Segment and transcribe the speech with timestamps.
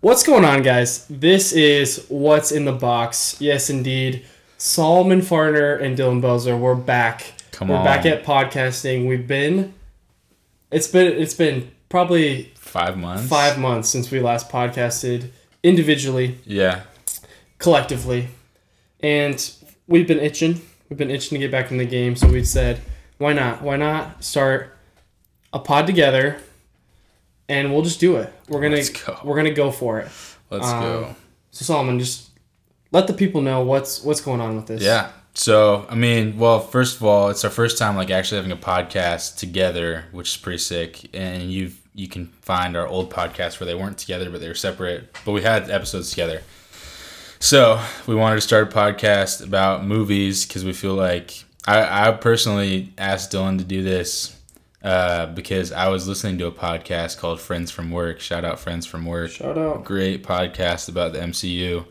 [0.00, 1.06] What's going on, guys?
[1.08, 3.36] This is What's in the Box.
[3.40, 4.24] Yes, indeed.
[4.56, 7.32] Solomon Farner and Dylan Belzer, we're back.
[7.52, 7.84] Come we're on.
[7.84, 9.06] back at podcasting.
[9.08, 9.74] We've been
[10.70, 13.28] it's been it's been probably Five months.
[13.28, 15.30] five months since we last podcasted
[15.62, 16.82] individually, Yeah.
[17.58, 18.28] collectively.
[19.00, 19.50] And
[19.86, 20.60] we've been itching.
[20.88, 22.80] We've been itching to get back in the game, so we said,
[23.18, 23.62] why not?
[23.62, 24.76] Why not start
[25.52, 26.38] a pod together
[27.50, 28.32] and we'll just do it.
[28.48, 29.18] We're gonna go.
[29.24, 30.08] we're gonna go for it.
[30.48, 31.16] Let's Um, go.
[31.50, 32.30] So Solomon, just
[32.92, 34.82] let the people know what's what's going on with this.
[34.82, 35.10] Yeah.
[35.34, 38.56] So I mean, well, first of all, it's our first time like actually having a
[38.56, 41.14] podcast together, which is pretty sick.
[41.14, 44.54] And you you can find our old podcasts where they weren't together, but they were
[44.54, 45.12] separate.
[45.24, 46.42] But we had episodes together.
[47.40, 52.12] So we wanted to start a podcast about movies because we feel like I, I
[52.12, 54.36] personally asked Dylan to do this
[54.82, 58.20] uh, because I was listening to a podcast called Friends from Work.
[58.20, 59.30] Shout out Friends from Work.
[59.32, 59.84] Shout out.
[59.84, 61.84] great podcast about the MCU.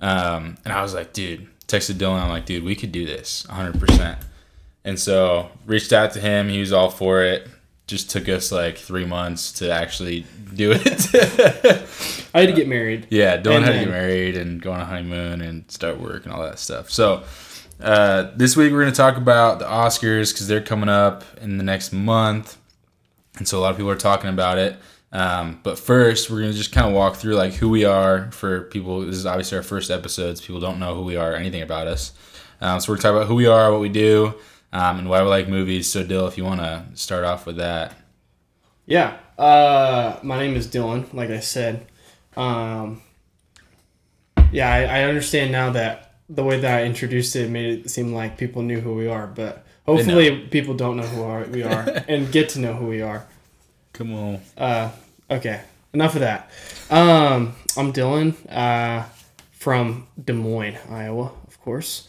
[0.00, 2.20] Um, and I was like, dude, texted Dylan.
[2.20, 4.18] I'm like, dude, we could do this 100%.
[4.84, 6.48] And so reached out to him.
[6.48, 7.48] He was all for it.
[7.86, 11.14] Just took us like three months to actually do it.
[12.34, 13.06] I had to get married.
[13.10, 16.24] yeah, Dylan And had to get married and go on a honeymoon and start work
[16.24, 16.90] and all that stuff.
[16.90, 17.22] So
[17.80, 21.58] uh, this week we're going to talk about the Oscars because they're coming up in
[21.58, 22.56] the next month.
[23.38, 24.76] And so a lot of people are talking about it.
[25.12, 28.62] Um, but first, we're gonna just kind of walk through like who we are for
[28.62, 29.00] people.
[29.00, 30.40] This is obviously our first episodes.
[30.40, 32.12] People don't know who we are, anything about us.
[32.60, 34.34] Um, so we're talking about who we are, what we do,
[34.72, 35.90] um, and why we like movies.
[35.90, 37.94] So, Dill, if you want to start off with that,
[38.86, 39.16] Yeah.
[39.38, 41.86] Uh, my name is Dylan, like I said.
[42.36, 43.02] Um,
[44.50, 48.12] yeah, I, I understand now that the way that I introduced it made it seem
[48.12, 52.04] like people knew who we are, but hopefully people don't know who are, we are
[52.08, 53.26] and get to know who we are.
[53.92, 54.40] come on.
[54.56, 54.90] Uh,
[55.30, 56.50] okay, enough of that.
[56.90, 59.04] Um, I'm Dylan uh,
[59.52, 62.08] from Des Moines, Iowa, of course.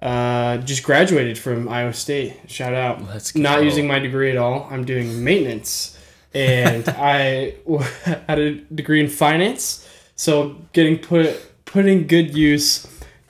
[0.00, 2.36] Uh, just graduated from Iowa State.
[2.46, 3.04] Shout out.
[3.04, 4.68] Let's Not using my degree at all.
[4.70, 5.98] I'm doing maintenance,
[6.32, 7.54] and I
[8.04, 9.84] had a degree in finance.
[10.14, 12.86] So getting put putting good use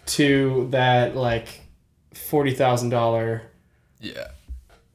[0.08, 1.48] to that like
[2.14, 3.42] forty thousand dollar
[4.00, 4.28] Yeah,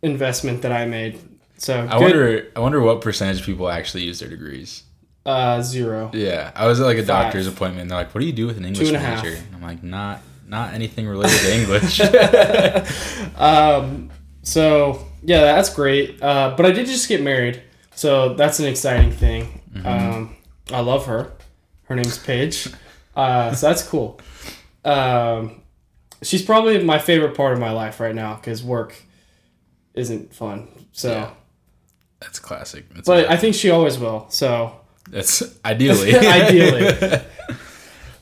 [0.02, 1.20] investment that I made.
[1.58, 2.52] So I good- wonder.
[2.56, 4.84] I wonder what percentage of people actually use their degrees.
[5.26, 6.12] uh, zero.
[6.14, 7.08] Yeah, I was at like a Five.
[7.26, 7.84] doctor's appointment.
[7.84, 9.24] And they're like, "What do you do with an English and a half.
[9.24, 12.00] major?" And I'm like, "Not, not anything related to English."
[13.38, 14.10] Um,
[14.42, 16.22] so yeah, that's great.
[16.22, 17.62] Uh, but I did just get married,
[17.96, 19.62] so that's an exciting thing.
[19.86, 20.36] Um,
[20.72, 21.32] I love her.
[21.84, 22.68] Her name's Paige.
[23.16, 24.20] Uh, so that's cool.
[24.86, 25.62] Um,
[26.22, 28.96] she's probably my favorite part of my life right now because work
[29.94, 30.68] isn't fun.
[30.92, 31.30] So, Yeah.
[32.22, 32.86] That's classic.
[32.94, 34.28] That's but I think she always will.
[34.30, 34.76] So,
[35.10, 36.16] That's ideally.
[36.16, 36.88] Ideally.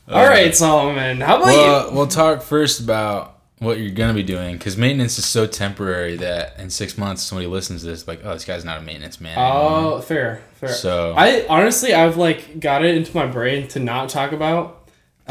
[0.08, 1.58] all right, Solomon, how about you?
[1.58, 6.16] Well, we'll talk first about what you're gonna be doing because maintenance is so temporary
[6.18, 9.22] that in six months somebody listens to this like, oh, this guy's not a maintenance
[9.22, 9.38] man.
[9.38, 10.70] anymore." Oh, fair, fair.
[10.70, 14.81] So I honestly, I've like got it into my brain to not talk about.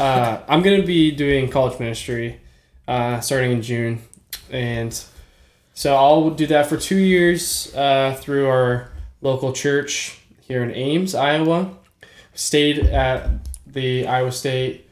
[0.01, 2.41] Uh, I'm gonna be doing college ministry,
[2.87, 4.01] uh, starting in June,
[4.49, 4.99] and
[5.75, 8.91] so I'll do that for two years uh, through our
[9.21, 11.77] local church here in Ames, Iowa.
[12.33, 13.29] Stayed at
[13.67, 14.89] the Iowa State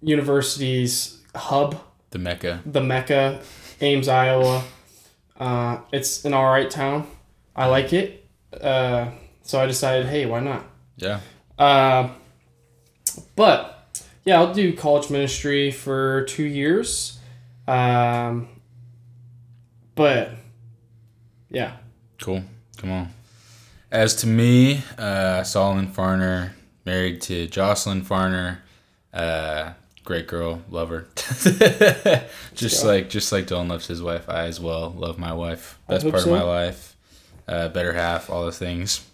[0.00, 1.78] University's hub
[2.10, 2.62] the Mecca.
[2.64, 3.42] the Mecca,
[3.82, 4.64] Ames, Iowa.
[5.38, 7.06] Uh, it's an all right town.
[7.54, 8.26] I like it.
[8.58, 9.10] Uh,
[9.42, 10.64] so I decided, hey, why not?
[10.96, 11.20] Yeah.
[11.58, 12.08] Uh,
[13.36, 13.79] but
[14.24, 17.18] yeah, I'll do college ministry for two years.
[17.66, 18.48] Um,
[19.94, 20.30] but
[21.50, 21.76] yeah,
[22.20, 22.42] Cool.
[22.76, 23.08] Come on.
[23.90, 26.50] As to me, uh, Solomon Farner,
[26.84, 28.58] married to Jocelyn Farner,
[29.12, 29.72] uh,
[30.04, 31.06] great girl, love her.
[32.54, 35.78] just like just like Dylan loves his wife, I as well love my wife.
[35.88, 36.32] Best part so.
[36.32, 36.96] of my life,
[37.48, 39.04] uh, better half, all the things.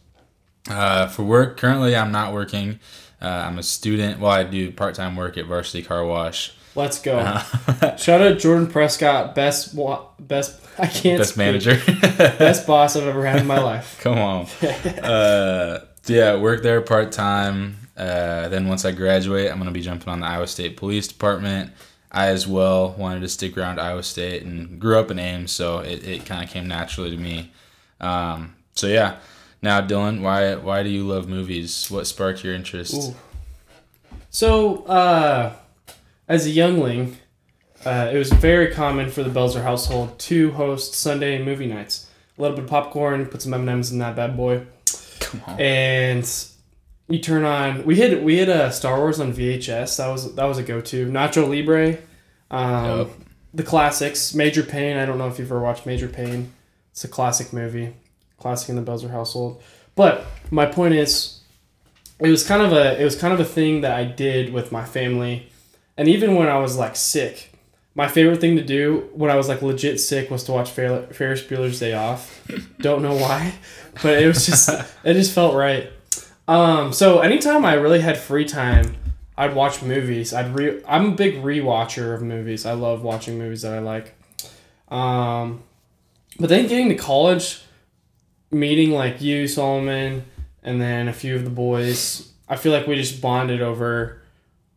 [0.69, 2.81] Uh, for work, currently I'm not working.
[3.21, 4.21] Uh, I'm a student.
[4.21, 6.53] Well, I do part time work at Varsity Car Wash.
[6.75, 7.17] let's go.
[7.19, 10.61] Uh, Shout out Jordan Prescott, best wa- best.
[10.79, 11.39] I can't best speak.
[11.39, 11.81] manager.
[12.39, 13.99] best boss I've ever had in my life.
[14.03, 14.47] Come on.
[15.03, 17.77] uh, yeah, work there part time.
[17.97, 21.73] Uh, then once I graduate, I'm gonna be jumping on the Iowa State Police Department.
[22.13, 25.79] I as well wanted to stick around Iowa State and grew up in Ames, so
[25.81, 27.53] it, it kind of came naturally to me.
[28.01, 29.17] Um, so yeah.
[29.63, 31.91] Now, Dylan, why why do you love movies?
[31.91, 32.95] What sparked your interest?
[32.95, 33.15] Ooh.
[34.31, 35.55] So, uh,
[36.29, 37.17] as a youngling,
[37.85, 42.11] uh, it was very common for the Belzer household to host Sunday movie nights.
[42.37, 44.67] A little bit of popcorn, put some M&Ms in that bad boy.
[45.21, 45.59] Come on.
[45.61, 46.37] And
[47.09, 47.85] you turn on.
[47.87, 49.97] We had we had a Star Wars on VHS.
[49.97, 51.07] That was that was a go to.
[51.07, 51.99] Nacho Libre,
[52.51, 53.09] um, Yep.
[53.55, 54.35] the classics.
[54.35, 54.97] Major Payne.
[54.99, 56.53] I don't know if you've ever watched Major Payne.
[56.93, 57.95] It's a classic movie,
[58.39, 59.63] classic in the Belzer household.
[59.95, 61.41] But my point is,
[62.19, 64.73] it was kind of a it was kind of a thing that I did with
[64.73, 65.49] my family,
[65.97, 67.53] and even when I was like sick,
[67.95, 71.07] my favorite thing to do when I was like legit sick was to watch Fer-
[71.13, 72.47] Ferris Bueller's Day Off.
[72.79, 73.55] Don't know why,
[74.03, 75.91] but it was just it just felt right.
[76.49, 78.97] Um, so anytime I really had free time,
[79.37, 80.33] I'd watch movies.
[80.33, 82.65] I'd re- I'm a big rewatcher of movies.
[82.65, 84.15] I love watching movies that I like.
[84.89, 85.63] Um,
[86.39, 87.63] but then getting to college,
[88.59, 90.25] meeting like you, Solomon,
[90.63, 94.21] and then a few of the boys, I feel like we just bonded over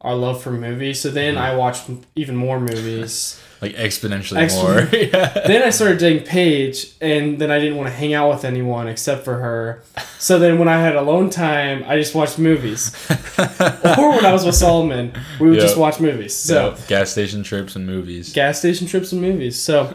[0.02, 1.02] our love for movies.
[1.02, 3.42] So then I watched even more movies.
[3.62, 5.00] Like exponentially Exponent- more.
[5.02, 5.34] yeah.
[5.46, 8.88] then I started dating Paige, and then I didn't want to hang out with anyone
[8.88, 9.84] except for her.
[10.18, 12.96] So then when I had alone time, I just watched movies.
[13.38, 15.12] or when I was with Solomon,
[15.42, 15.64] we would Yeah.
[15.64, 16.34] just watch movies.
[16.34, 18.32] So So gas station trips and movies.
[18.32, 19.60] gas station trips and movies.
[19.60, 19.94] So,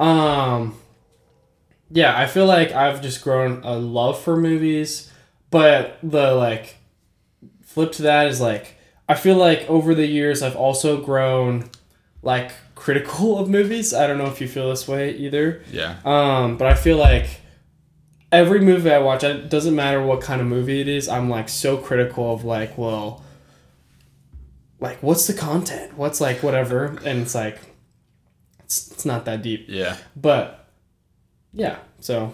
[0.00, 0.74] um,
[1.94, 5.12] yeah, I feel like I've just grown a love for movies,
[5.50, 6.76] but the like
[7.62, 8.74] flip to that is like
[9.08, 11.70] I feel like over the years I've also grown
[12.20, 13.94] like critical of movies.
[13.94, 15.62] I don't know if you feel this way either.
[15.70, 15.98] Yeah.
[16.04, 17.40] Um, but I feel like
[18.32, 21.48] every movie I watch, it doesn't matter what kind of movie it is, I'm like
[21.48, 23.22] so critical of like, well,
[24.80, 25.96] like what's the content?
[25.96, 27.60] What's like whatever, and it's like,
[28.64, 29.66] it's, it's not that deep.
[29.68, 29.96] Yeah.
[30.16, 30.63] But
[31.54, 32.32] yeah, so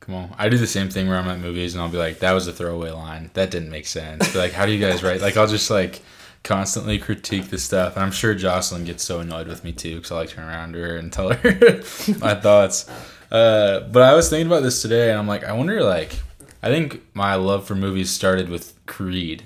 [0.00, 0.34] Come on.
[0.36, 2.48] I do the same thing where I'm at movies and I'll be like, that was
[2.48, 3.30] a throwaway line.
[3.34, 4.26] That didn't make sense.
[4.32, 5.20] But like, how do you guys write?
[5.20, 6.00] Like, I'll just like
[6.42, 7.94] constantly critique the stuff.
[7.94, 10.72] And I'm sure Jocelyn gets so annoyed with me too because I like turn around
[10.72, 11.50] to her and tell her
[12.18, 12.90] my thoughts.
[13.30, 16.18] Uh, but I was thinking about this today and I'm like, I wonder, like,
[16.64, 19.44] I think my love for movies started with Creed,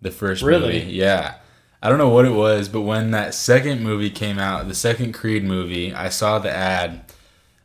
[0.00, 0.80] the first Really?
[0.80, 0.92] movie.
[0.94, 1.36] Yeah.
[1.80, 5.12] I don't know what it was, but when that second movie came out, the second
[5.12, 7.02] Creed movie, I saw the ad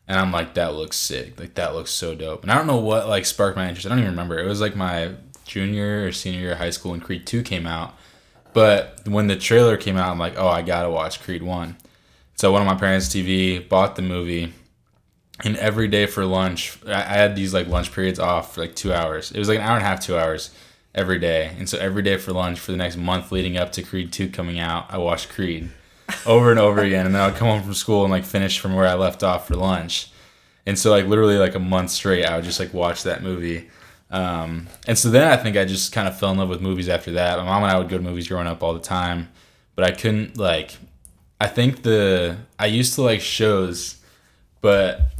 [0.08, 1.38] and I'm like, that looks sick.
[1.38, 2.42] Like that looks so dope.
[2.42, 3.86] And I don't know what like sparked my interest.
[3.86, 4.38] I don't even remember.
[4.38, 5.12] It was like my
[5.44, 7.94] junior or senior year of high school when Creed two came out.
[8.54, 11.76] But when the trailer came out, I'm like, oh, I gotta watch Creed one.
[12.34, 14.54] So one of my parents' TV bought the movie,
[15.44, 18.92] and every day for lunch, I had these like lunch periods off for like two
[18.92, 19.30] hours.
[19.30, 20.50] It was like an hour and a half, two hours
[20.94, 21.52] every day.
[21.58, 24.30] And so every day for lunch for the next month leading up to Creed two
[24.30, 25.70] coming out, I watched Creed
[26.26, 27.06] over and over again.
[27.06, 29.48] And then I'd come home from school and like finish from where I left off
[29.48, 30.10] for lunch.
[30.66, 33.68] And so like literally like a month straight, I would just like watch that movie.
[34.10, 36.88] Um, and so then I think I just kind of fell in love with movies
[36.88, 37.38] after that.
[37.38, 39.28] My mom and I would go to movies growing up all the time,
[39.74, 40.76] but I couldn't like.
[41.40, 43.96] I think the I used to like shows,
[44.60, 45.10] but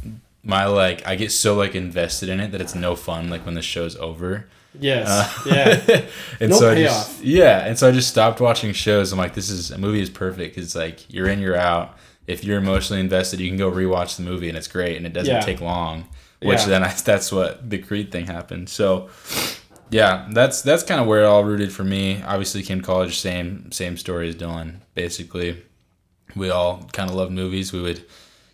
[0.43, 3.55] my like I get so like invested in it that it's no fun like when
[3.55, 4.47] the show's over.
[4.77, 6.01] Yes, Uh, yeah,
[6.41, 7.07] and No so I payoff.
[7.07, 9.11] just yeah, and so I just stopped watching shows.
[9.11, 10.57] I'm like, this is a movie is perfect.
[10.57, 11.97] It's like you're in, you're out.
[12.27, 15.13] If you're emotionally invested, you can go rewatch the movie, and it's great, and it
[15.13, 15.41] doesn't Yeah.
[15.41, 16.07] take long.
[16.41, 16.65] Which Yeah.
[16.67, 18.69] then I, that's what the Creed thing happened.
[18.69, 19.09] So
[19.89, 22.21] yeah, that's that's kind of where it all rooted for me.
[22.25, 24.75] Obviously, came to college, same same story as Dylan.
[24.93, 25.63] Basically,
[26.35, 27.73] we all kind of loved movies.
[27.73, 28.03] We would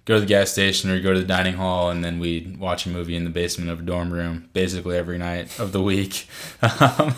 [0.06, 2.86] go to the gas station or go to the dining hall, and then we'd watch
[2.86, 6.28] a movie in the basement of a dorm room, basically every night of the week.
[6.81, 7.13] Um,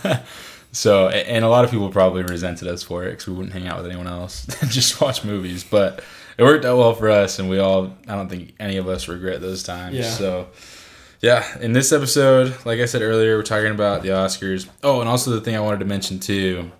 [0.73, 3.67] so, and a lot of people probably resented us for it because we wouldn't hang
[3.67, 5.63] out with anyone else and just watch movies.
[5.63, 6.03] But
[6.37, 9.07] it worked out well for us, and we all, I don't think any of us
[9.07, 9.95] regret those times.
[9.95, 10.09] Yeah.
[10.09, 10.47] So,
[11.21, 14.69] yeah, in this episode, like I said earlier, we're talking about the Oscars.
[14.83, 16.71] Oh, and also the thing I wanted to mention too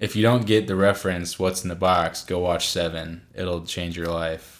[0.00, 3.22] if you don't get the reference, what's in the box, go watch Seven.
[3.34, 4.53] It'll change your life.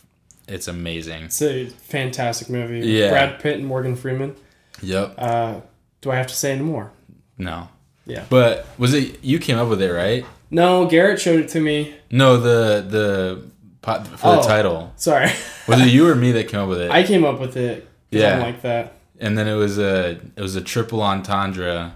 [0.49, 1.25] It's amazing.
[1.25, 2.81] it's a fantastic movie.
[2.81, 3.11] Yeah.
[3.11, 4.37] Brad Pitt and Morgan Freeman.
[4.83, 5.15] Yep.
[5.17, 5.61] Uh,
[6.01, 6.91] do I have to say any more?
[7.39, 7.69] No.
[8.07, 8.25] Yeah.
[8.29, 10.27] But was it you came up with it, right?
[10.51, 11.95] No, Garrett showed it to me.
[12.11, 13.43] No, the the
[13.81, 14.43] pot for the Oh.
[14.47, 14.93] title.
[14.97, 15.31] Sorry,
[15.67, 16.91] Was it you or me that came up with it?
[16.91, 17.89] I came up with it.
[18.11, 18.39] Yeah.
[18.41, 18.93] Like that.
[19.19, 21.95] and then it was a it was a triple entendre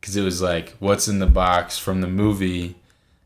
[0.00, 2.76] because it was like what's in the box from the movie,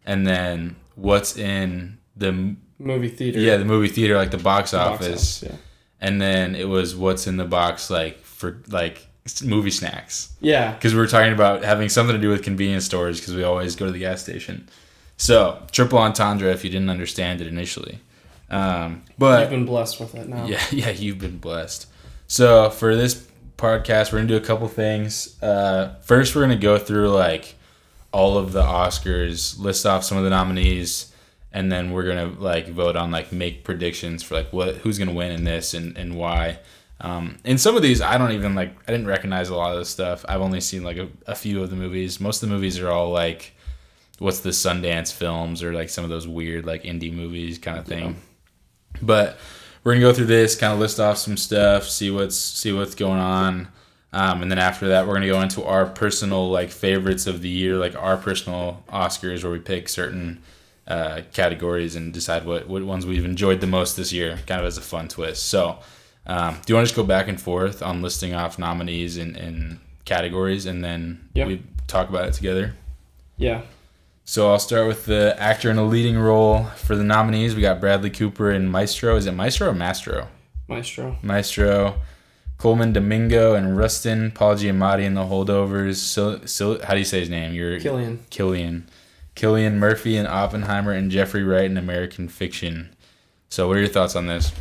[0.06, 3.38] and then what's in the Movie theater.
[3.40, 5.52] yeah the movie theater like the box box office, Yeah.
[6.00, 9.06] and then it was what's in the box like for like
[9.42, 10.72] movie snacks Yeah.
[10.72, 13.74] because we were talking about having something to do with convenience stores because we always
[13.76, 14.68] go to the gas station.
[15.16, 17.98] So triple entendre if you didn't understand it initially,
[18.50, 20.46] um, but You've been blessed with it now.
[20.46, 21.86] yeah, yeah, you've been blessed.
[22.28, 25.42] So for this podcast, we're gonna do a couple things.
[25.42, 27.54] Uh, first, we're gonna go through like
[28.12, 31.12] all of the Oscars, list off some of the nominees,
[31.52, 35.12] and then we're gonna like vote on like make predictions for like what who's gonna
[35.12, 36.58] win in this and and why.
[37.00, 38.74] Um, and some of these, I don't even like.
[38.88, 40.24] I didn't recognize a lot of this stuff.
[40.28, 42.20] I've only seen like a, a few of the movies.
[42.20, 43.52] Most of the movies are all like,
[44.18, 47.86] what's the Sundance films or like some of those weird like indie movies kind of
[47.86, 48.16] thing.
[49.02, 49.36] But
[49.84, 52.94] we're gonna go through this, kind of list off some stuff, see what's see what's
[52.94, 53.68] going on,
[54.12, 57.48] um, and then after that, we're gonna go into our personal like favorites of the
[57.48, 60.42] year, like our personal Oscars, where we pick certain
[60.86, 64.66] uh, categories and decide what what ones we've enjoyed the most this year, kind of
[64.66, 65.44] as a fun twist.
[65.46, 65.78] So.
[66.28, 69.36] Um, do you want to just go back and forth on listing off nominees and,
[69.36, 71.46] and categories, and then Yeah.
[71.46, 72.74] we talk about it together?
[73.36, 73.60] Yeah.
[74.24, 77.54] So I'll start with the actor in a leading role for the nominees.
[77.54, 79.14] We got Bradley Cooper in Maestro.
[79.14, 80.26] Is it Maestro or Mastro?
[80.66, 81.16] Maestro.
[81.22, 82.00] Maestro.
[82.58, 84.32] Colman Domingo and Rustin.
[84.32, 85.98] Paul Giamatti in The Holdovers.
[85.98, 87.54] So, so how do you say his name?
[87.54, 88.18] You're Cillian.
[88.30, 88.82] Cillian.
[89.36, 92.94] Cillian Murphy in Oppenheimer and Jeffrey Wright in American Fiction.
[93.48, 94.52] So what are your thoughts on this?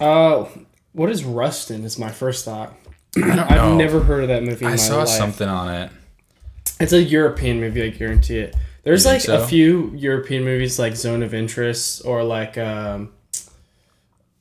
[0.00, 0.46] Uh,
[0.92, 1.84] what is Rustin?
[1.84, 2.74] Is my first thought.
[3.16, 5.08] I've never heard of that movie I saw life.
[5.08, 5.90] something on it.
[6.78, 8.56] It's a European movie, I guarantee it.
[8.82, 9.42] There's like so?
[9.42, 13.12] a few European movies like Zone of Interest or like um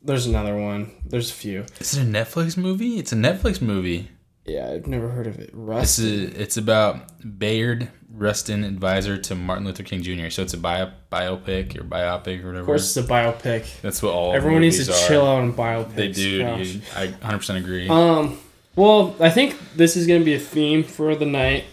[0.03, 0.91] there's another one.
[1.03, 1.65] There's a few.
[1.79, 2.99] Is it a Netflix movie?
[2.99, 4.09] It's a Netflix movie.
[4.45, 5.49] Yeah, I've never heard of it.
[5.49, 5.99] It's Rust.
[5.99, 10.29] a, it's about Bayard Rustin, advisor to Martin Luther King Jr.
[10.29, 12.59] So it's a bio, biopic or biopic or whatever.
[12.59, 13.81] Of course, it's a biopic.
[13.81, 15.07] That's what all Everyone needs to are.
[15.07, 15.95] chill out on biopics.
[15.95, 16.41] They do.
[16.41, 16.77] Gosh.
[16.95, 17.89] I 100% agree.
[17.89, 18.37] Um,
[18.75, 21.65] well, I think this is gonna be a theme for the night.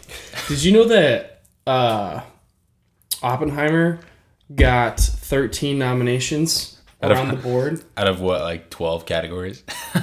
[0.49, 2.22] Did you know that uh,
[3.22, 4.00] Oppenheimer
[4.54, 6.72] got 13 nominations
[7.02, 7.82] Out of- around the board?
[7.97, 9.62] Out of what, like 12 categories?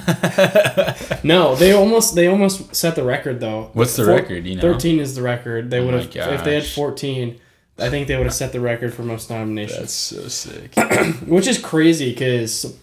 [1.22, 3.70] No, they almost they almost set the record though.
[3.74, 4.60] What's the Four- record, you know?
[4.62, 5.70] 13 is the record.
[5.70, 7.38] They Oh would have if they had 14.
[7.78, 10.74] I think they would have set the record for most nominations, That's so sick.
[11.26, 12.76] which is crazy because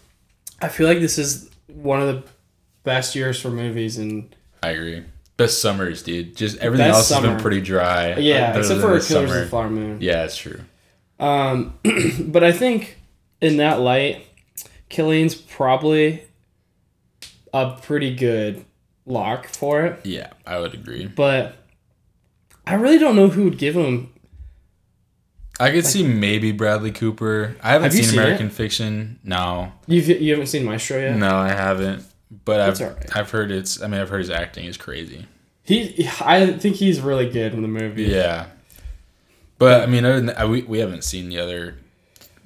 [0.62, 2.24] I feel like this is one of the
[2.84, 5.04] best years for movies and I agree.
[5.38, 6.36] Best summers, dude.
[6.36, 8.16] Just everything else has been pretty dry.
[8.18, 9.40] yeah, except for Killers of summer.
[9.42, 10.00] the Flower Moon.
[10.02, 10.62] Yeah, it's true.
[11.20, 11.78] Um,
[12.20, 12.97] but I think
[13.42, 14.26] in that light,
[14.90, 16.24] Cillian's probably
[17.54, 18.66] a pretty good
[19.06, 20.06] lock for it.
[20.06, 21.08] Yeah, I would agree.
[21.08, 21.56] But
[22.66, 24.14] I really don't know who would give him.
[25.60, 27.56] I could see maybe Bradley Cooper.
[27.64, 29.20] I haven't Have seen seen American Fiction.
[29.24, 31.18] No, You've, you haven't seen Maestro yet.
[31.18, 32.04] no, I haven't.
[32.46, 33.16] But I've alright.
[33.16, 33.82] I've heard it's.
[33.82, 35.26] I mean, I've heard his acting is crazy.
[35.64, 38.04] He, I think he's really good in the movie.
[38.04, 38.48] Yeah,
[39.58, 41.76] but I mean, other than that, we we haven't seen the other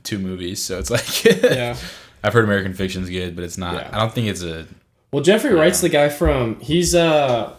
[0.03, 1.75] two movies, so it's like Yeah.
[2.24, 3.75] I've heard American Fiction's good, but it's not.
[3.75, 3.89] Yeah.
[3.93, 4.67] I don't think it's a.
[5.12, 6.60] Well, Jeffrey Wright's the guy from.
[6.60, 7.53] He's uh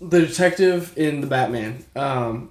[0.00, 1.84] the detective in the Batman.
[1.96, 2.50] Um,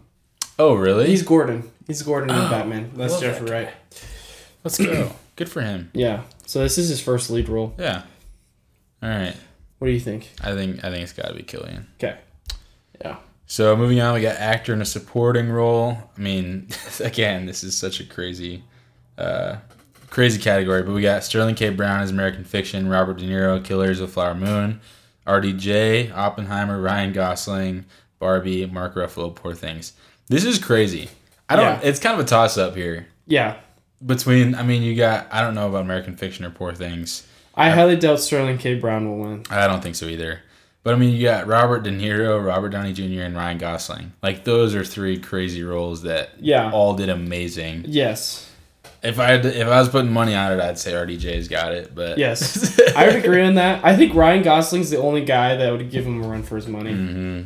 [0.59, 1.07] Oh, really?
[1.07, 1.69] he's Gordon.
[1.85, 2.91] He's Gordon in Batman.
[2.95, 3.69] That's love that Jeffrey Wright.
[4.63, 5.11] Let's go.
[5.35, 5.91] good for him.
[5.93, 6.23] Yeah.
[6.45, 7.73] So this is his first lead role.
[7.77, 8.01] Yeah.
[9.03, 9.35] All right.
[9.79, 10.31] What do you think?
[10.41, 11.85] I think I think it's got to be Cillian.
[11.97, 12.17] Okay.
[13.01, 13.17] Yeah.
[13.49, 15.97] So moving on, we got actor in a supporting role.
[16.17, 16.67] I mean,
[16.99, 18.63] again, this is such a crazy,
[19.17, 19.55] uh,
[20.09, 20.83] crazy category.
[20.83, 21.69] But we got Sterling K.
[21.69, 24.81] Brown as American Fiction, Robert De Niro, Killers of the Flower Moon,
[25.25, 27.85] RDJ, Oppenheimer, Ryan Gosling,
[28.19, 29.93] Barbie, Mark Ruffalo, Poor Things.
[30.27, 31.09] This is crazy.
[31.49, 31.65] I don't.
[31.65, 31.79] Yeah.
[31.83, 33.55] It's kind of a toss up here Yeah.
[34.05, 34.55] between.
[34.55, 35.27] I mean, you got.
[35.31, 37.25] I don't know about American Fiction or Poor Things.
[37.55, 38.75] I highly doubt Sterling K.
[38.75, 39.43] Brown will win.
[39.49, 40.41] I don't think so either.
[40.87, 44.13] But I mean, you got Robert De Niro, Robert Downey Jr., and Ryan Gosling.
[44.23, 46.71] Like those are three crazy roles that Yeah.
[46.71, 47.83] all did amazing.
[47.89, 48.49] Yes.
[49.03, 51.73] If I had to, if I was putting money on it, I'd say RDJ's got
[51.73, 51.93] it.
[51.93, 52.79] But Yes.
[52.95, 53.83] I would agree on that.
[53.83, 56.67] I think Ryan Gosling's the only guy that would give him a run for his
[56.67, 56.93] money.
[56.93, 57.41] hmm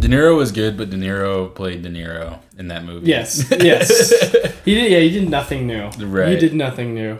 [0.00, 3.06] De Niro was good, but De Niro played De Niro in that movie.
[3.06, 3.44] Yes.
[3.50, 4.10] Yes.
[4.64, 4.90] he did.
[4.92, 5.88] Yeah, he did nothing new.
[5.98, 6.30] Right.
[6.30, 7.18] He did nothing new.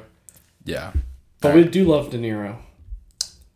[0.65, 0.93] yeah.
[1.43, 2.57] But we do love De Niro.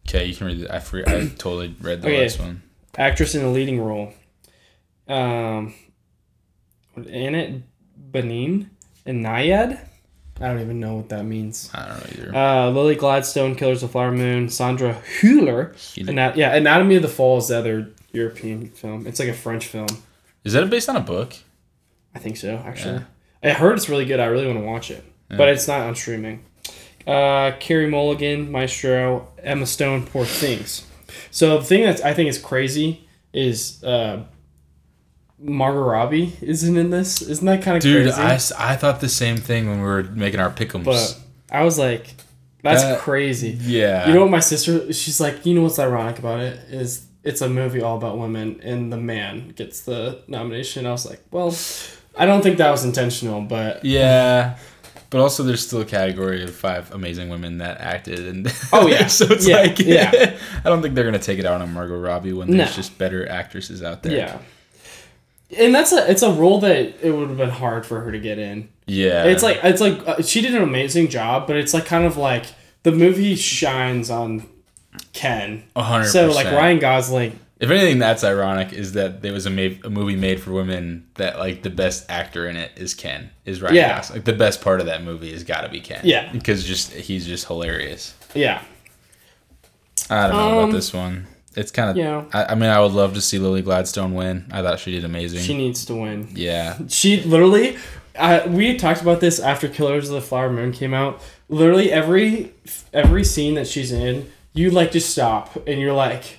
[0.09, 0.71] Okay, you can read it.
[0.71, 2.23] I forget, I totally read the Okay.
[2.23, 2.63] last one.
[2.97, 4.13] Actress in a leading role.
[5.09, 5.75] Um,
[6.97, 7.63] Annette
[8.13, 8.69] Bening
[9.07, 9.79] and Nyad.
[10.41, 11.71] I don't even know what that means.
[11.75, 12.35] I don't know either.
[12.37, 15.75] Uh, Lily Gladstone, Killers of the Flower Moon, Sandra Hüller,
[16.09, 19.07] and that yeah, Anatomy of the Fall is the other European film.
[19.07, 19.89] It's like a French film.
[20.45, 21.35] Is that based on a book?
[22.15, 23.03] I think so, actually.
[23.43, 24.19] I heard it's really good.
[24.19, 26.45] I really want to watch it, but it's not on streaming.
[27.07, 30.87] Uh, Carey Mulligan, Maestro, Emma Stone, Poor Things.
[31.31, 34.25] So the thing that I think is crazy is uh,
[35.39, 37.23] Margot Robbie isn't in this.
[37.23, 38.55] Isn't that kind of Dude, crazy?
[38.59, 40.85] I thought the same thing when we were making our pick'ems.
[40.85, 41.19] but
[41.51, 42.15] I was like,
[42.63, 43.57] that's That- crazy.
[43.63, 44.07] yeah.
[44.07, 44.93] You know what my sister?
[44.93, 48.61] She's like, you know what's ironic about it is it's a movie all about women,
[48.63, 50.87] and the man gets the nomination.
[50.87, 51.55] I was like, well,
[52.19, 54.57] I don't think that was intentional, but Yeah.
[55.11, 59.09] But also, there's still a category of five amazing women that acted, and Oh, yeah.
[59.09, 60.37] so it's Yeah, like, yeah.
[60.65, 62.77] I don't think they're gonna take it out on Margot Robbie when there's No.
[62.77, 64.17] just better actresses out there.
[64.17, 64.39] Yeah.
[65.59, 68.21] And that's a it's a role that it would have been hard for her to
[68.21, 68.69] get in.
[68.87, 69.25] yeah.
[69.25, 72.17] It's like it's like uh, she did an amazing job, but it's like kind of
[72.17, 72.45] like
[72.85, 74.47] the movie shines on
[75.13, 75.65] Ken.
[75.75, 76.07] a hundred.
[76.07, 76.47] So like.
[76.47, 80.41] Ryan Gosling, If anything, that's ironic is that there was a, ma- a movie made
[80.41, 83.97] for women that like the best actor in it is Ken, is Ryan Yeah.
[83.97, 84.17] Gosling.
[84.19, 86.01] Like the best part of that movie has got to be Ken.
[86.03, 86.33] Yeah.
[86.33, 88.15] because just he's just hilarious.
[88.35, 88.63] yeah,
[90.09, 91.27] I don't know Um, about this one.
[91.57, 91.97] It's kind of.
[91.97, 92.25] yeah.
[92.33, 94.47] I, I mean, I would love to see Lily Gladstone win.
[94.53, 95.41] I thought she did amazing.
[95.43, 96.29] she needs to win.
[96.33, 97.77] yeah, She literally,
[98.17, 101.21] uh, we talked about this after Killers of the Flower Moon came out.
[101.49, 102.53] Literally every
[102.93, 106.39] every scene that she's in, you like just stop and you're like,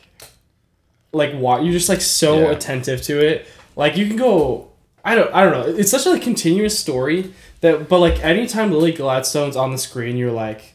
[1.13, 1.63] like what?
[1.63, 2.51] You're just like so Yeah.
[2.51, 3.47] attentive to it.
[3.75, 4.69] Like you can go.
[5.03, 5.33] I don't.
[5.33, 5.75] I don't know.
[5.75, 10.15] It's such a like, continuous story that, but like anytime Lily Gladstone's on the screen,
[10.15, 10.73] you're like,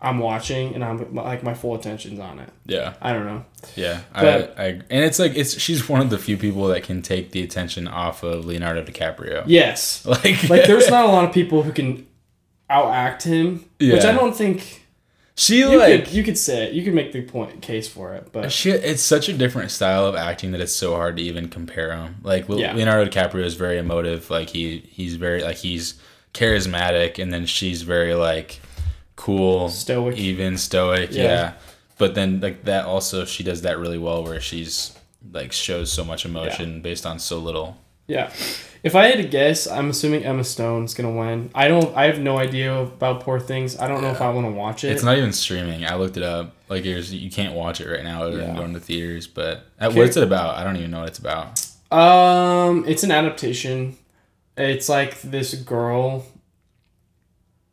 [0.00, 2.50] I'm watching and I'm like my full attention's on it.
[2.66, 3.44] yeah, I don't know.
[3.74, 4.02] yeah.
[4.14, 7.00] But- I, I and it's like it's she's one of the few people that can
[7.00, 9.44] take the attention off of Leonardo DiCaprio.
[9.46, 10.04] Yes.
[10.06, 12.06] Like, like there's not a lot of people who can
[12.70, 14.85] outact him, which I don't think
[15.36, 16.72] she you like could you could say it.
[16.72, 20.06] You could make the point case for it, but She, it's such a different style
[20.06, 22.16] of acting that it's so hard to even compare them.
[22.22, 22.74] Like Yeah.
[22.74, 24.30] Leonardo DiCaprio is very emotive.
[24.30, 26.00] Like he he's very like he's
[26.32, 28.60] charismatic, and then she's very like
[29.16, 30.16] cool, Stoic.
[30.16, 31.12] even stoic.
[31.12, 31.22] Yeah.
[31.22, 31.52] Yeah.
[31.98, 34.96] But then like that also she does that really well, where she's
[35.32, 37.76] like shows so much emotion based on so little.
[38.08, 38.32] Yeah.
[38.82, 41.50] If I had to guess, I'm assuming Emma Stone's gonna win.
[41.54, 41.94] I don't.
[41.96, 43.76] I have no idea about Poor Things.
[43.78, 44.92] I don't know if I want to watch it.
[44.92, 45.84] It's not even streaming.
[45.84, 46.54] I looked it up.
[46.68, 48.56] Like there's you can't watch it right now other than Yeah.
[48.56, 49.26] going to theaters.
[49.26, 49.98] But Okay.
[49.98, 50.56] what's it about?
[50.56, 51.60] I don't even know what it's about.
[51.90, 53.96] Um, it's an adaptation.
[54.56, 56.24] It's like this girl.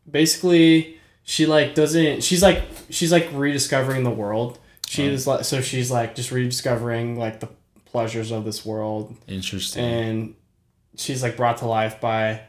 [0.09, 2.23] Basically, she like doesn't.
[2.23, 4.57] She's like she's like rediscovering the world.
[4.87, 7.49] She is like so she's like just rediscovering like the
[7.93, 9.85] pleasures of this world, Interesting.
[9.85, 10.35] and
[10.97, 12.41] she's like brought to life by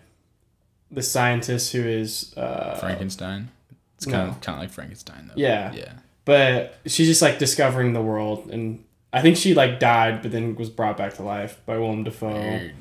[0.91, 3.51] the scientist who is uh, Frankenstein.
[3.97, 4.33] It's kind no.
[4.33, 5.35] of kind of like Frankenstein though.
[5.37, 5.73] Yeah.
[5.73, 5.93] Yeah.
[6.25, 10.57] but she's just like discovering the world, and I think she like died, but then
[10.57, 12.33] was brought back to life by Willem Dafoe.
[12.33, 12.75] Weird.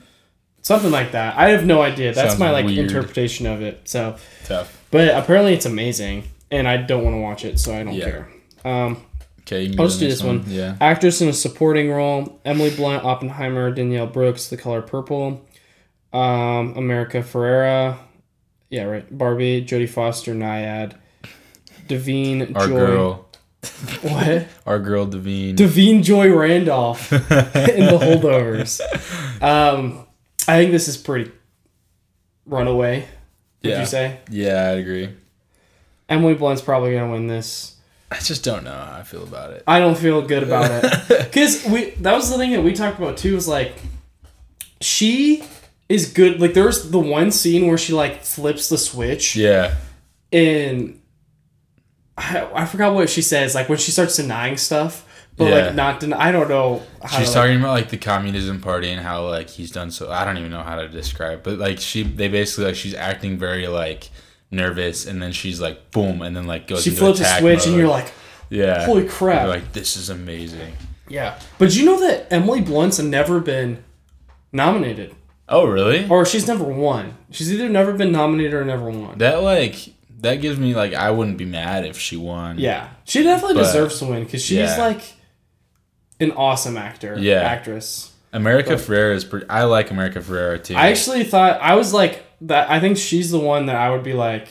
[0.62, 1.38] Something like that.
[1.38, 2.14] I have no idea.
[2.14, 2.88] That's Sounds my like weird.
[2.88, 3.82] interpretation of it.
[3.84, 4.82] So, Tough.
[4.92, 8.06] but apparently it's amazing, and I don't want to watch it, so I don't Yeah.
[8.06, 8.28] care.
[8.64, 9.04] Um,
[9.46, 10.44] Okay, I'll just do this next one.
[10.48, 10.78] Yeah.
[10.80, 15.46] actress in a supporting role: Emily Blunt, Oppenheimer, Danielle Brooks, The Color Purple,
[16.14, 17.98] um, America Ferrera,
[18.70, 20.94] yeah, right, Barbie, Jodie Foster, Nyad,
[21.88, 23.30] Da'Vine Our Joy, girl,
[24.02, 24.48] what?
[24.66, 25.56] our girl Da'Vine.
[25.56, 28.80] Da'Vine Joy Randolph in the holdovers.
[29.44, 30.06] Um,
[30.48, 31.32] I think this is pretty
[32.46, 33.08] runaway.
[33.64, 33.80] Would Yeah.
[33.82, 34.20] you say?
[34.30, 35.10] yeah, I agree.
[36.10, 37.73] Emily Blunt's probably gonna win this.
[38.14, 39.64] I just don't know how I feel about it.
[39.68, 43.00] I don't feel good about it because we that was the thing that we talked
[43.00, 43.34] about too.
[43.36, 43.74] Was like
[44.82, 45.44] she
[45.90, 46.40] is good.
[46.40, 49.76] Like there's the one scene where she like flips the switch Yeah,
[50.32, 51.00] and
[52.18, 53.56] I, I forgot what she says.
[53.56, 55.06] Like when she starts denying stuff,
[55.38, 55.66] but Yeah.
[55.66, 56.84] like not den- I don't know.
[57.02, 59.92] How she's to, like- talking about like the communism party and how like he's done
[59.92, 60.12] so.
[60.12, 63.38] I don't even know how to describe, but like she, they basically like she's acting
[63.38, 64.10] very like
[64.54, 66.84] nervous, and then she's like boom, and then like goes.
[66.84, 68.14] She into flips a attack switch and you're like,
[68.50, 69.42] yeah, holy crap.
[69.46, 70.74] You're like this is amazing.
[71.10, 71.40] yeah.
[71.58, 73.84] But you know that Emily Blunt's never been
[74.52, 75.16] nominated,
[75.50, 76.08] Oh really?
[76.08, 77.18] or she's never won.
[77.32, 79.18] She's either never been nominated or never won.
[79.18, 79.76] That like
[80.22, 82.60] that gives me like I wouldn't be mad if she won.
[82.60, 84.78] Yeah, she definitely But- deserves to win because she's yeah.
[84.78, 85.02] like
[86.20, 87.18] an awesome actor.
[87.20, 87.42] Yeah.
[87.42, 88.12] actress.
[88.32, 89.48] America Ferrera is pretty.
[89.50, 90.76] I like America Ferrera too.
[90.76, 92.70] I actually thought I was like that.
[92.70, 94.48] I think she's the one that I would be like,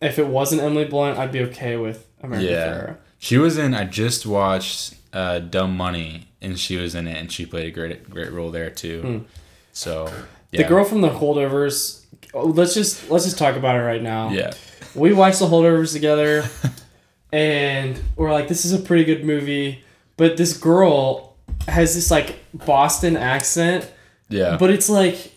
[0.00, 2.66] if it wasn't Emily Blunt, I'd be okay with America Yeah.
[2.66, 2.96] Ferrera.
[3.18, 3.72] She was in.
[3.74, 7.70] I just watched uh, Dumb Money, and she was in it, and she played a
[7.70, 9.24] great, great role there too.
[9.72, 10.12] So
[10.52, 10.62] yeah.
[10.62, 12.04] The girl from the holdovers.
[12.32, 14.30] Let's just let's just talk about it right now.
[14.30, 14.52] Yeah,
[14.94, 16.44] We watched the holdovers together,
[17.32, 19.82] and we're like, this is a pretty good movie.
[20.16, 23.90] But this girl has this like Boston accent,
[24.28, 24.56] yeah.
[24.58, 25.32] but it's like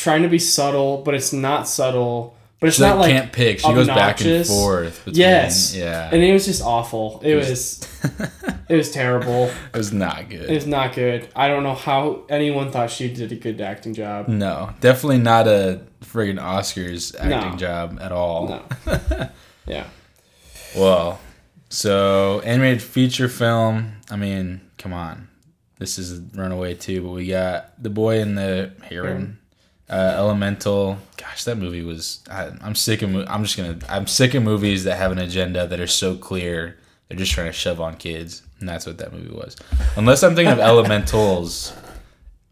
[0.00, 2.36] trying to be subtle, but it's not subtle.
[2.60, 3.60] But it's she not like, can't pick.
[3.60, 4.48] She goes back and obnoxious.
[4.50, 5.04] forth.
[5.06, 5.74] Between, Yes.
[5.74, 6.10] Yeah.
[6.12, 7.18] and it was just awful.
[7.24, 7.80] It was
[8.68, 9.44] it was terrible.
[9.72, 10.50] it was not good.
[10.50, 11.28] It was not good.
[11.34, 14.28] I don't know how anyone thought she did a good acting job.
[14.28, 17.56] no, definitely not a friggin' Oscars acting No.
[17.56, 18.62] job at all.
[18.86, 19.28] No.
[19.66, 19.86] Yeah.
[20.76, 21.18] Well,
[21.70, 23.92] so animated feature film.
[24.10, 25.28] I mean, come on,
[25.78, 29.38] this is Runaway too, but we got the boy in the heron.
[29.90, 30.98] Uh, Elemental.
[31.16, 32.22] Gosh, that movie was.
[32.30, 33.14] I, I'm sick of.
[33.28, 33.78] I'm just gonna.
[33.88, 36.78] I'm sick of movies that have an agenda that are so clear.
[37.08, 39.56] They're just trying to shove on kids, and that's what that movie was.
[39.96, 41.72] Unless I'm thinking of Elementals.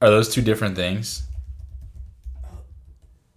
[0.01, 1.23] Are those two different things?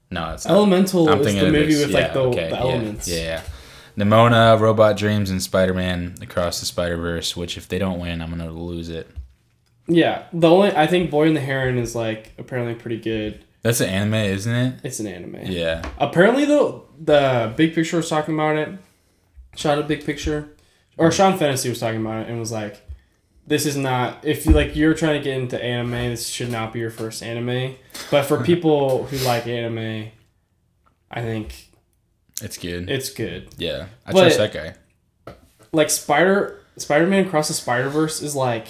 [0.10, 0.56] No, it's not.
[0.56, 3.08] Elemental I'm is the movie with like the, okay, the yeah, elements.
[3.08, 3.44] Yeah, yeah.
[3.98, 7.38] Nimona, Robot Dreams, and Spider Man Across the Spider Verse.
[7.38, 9.08] Which, if they don't win, I'm gonna lose it.
[9.88, 13.44] Yeah, the only I think Boy and the Heron is like apparently pretty good.
[13.62, 14.80] That's an anime, isn't it?
[14.84, 15.38] It's an anime.
[15.44, 15.88] Yeah.
[16.00, 18.70] Apparently, though, the Big Picture was talking about it.
[19.56, 20.56] Shot a Big Picture,
[20.98, 21.16] or mm-hmm.
[21.16, 22.82] Sean Fennessey was talking about it and was like,
[23.46, 25.92] "This is not if you like you're trying to get into anime.
[25.92, 27.76] This should not be your first anime.
[28.10, 30.10] But for people who like anime,
[31.12, 31.68] I think
[32.42, 32.90] It's good.
[32.90, 33.50] it's good.
[33.58, 33.88] yeah.
[34.08, 34.76] I But- trust that guy.
[35.74, 38.68] Like Spider Spider Man Across the Spider Verse is like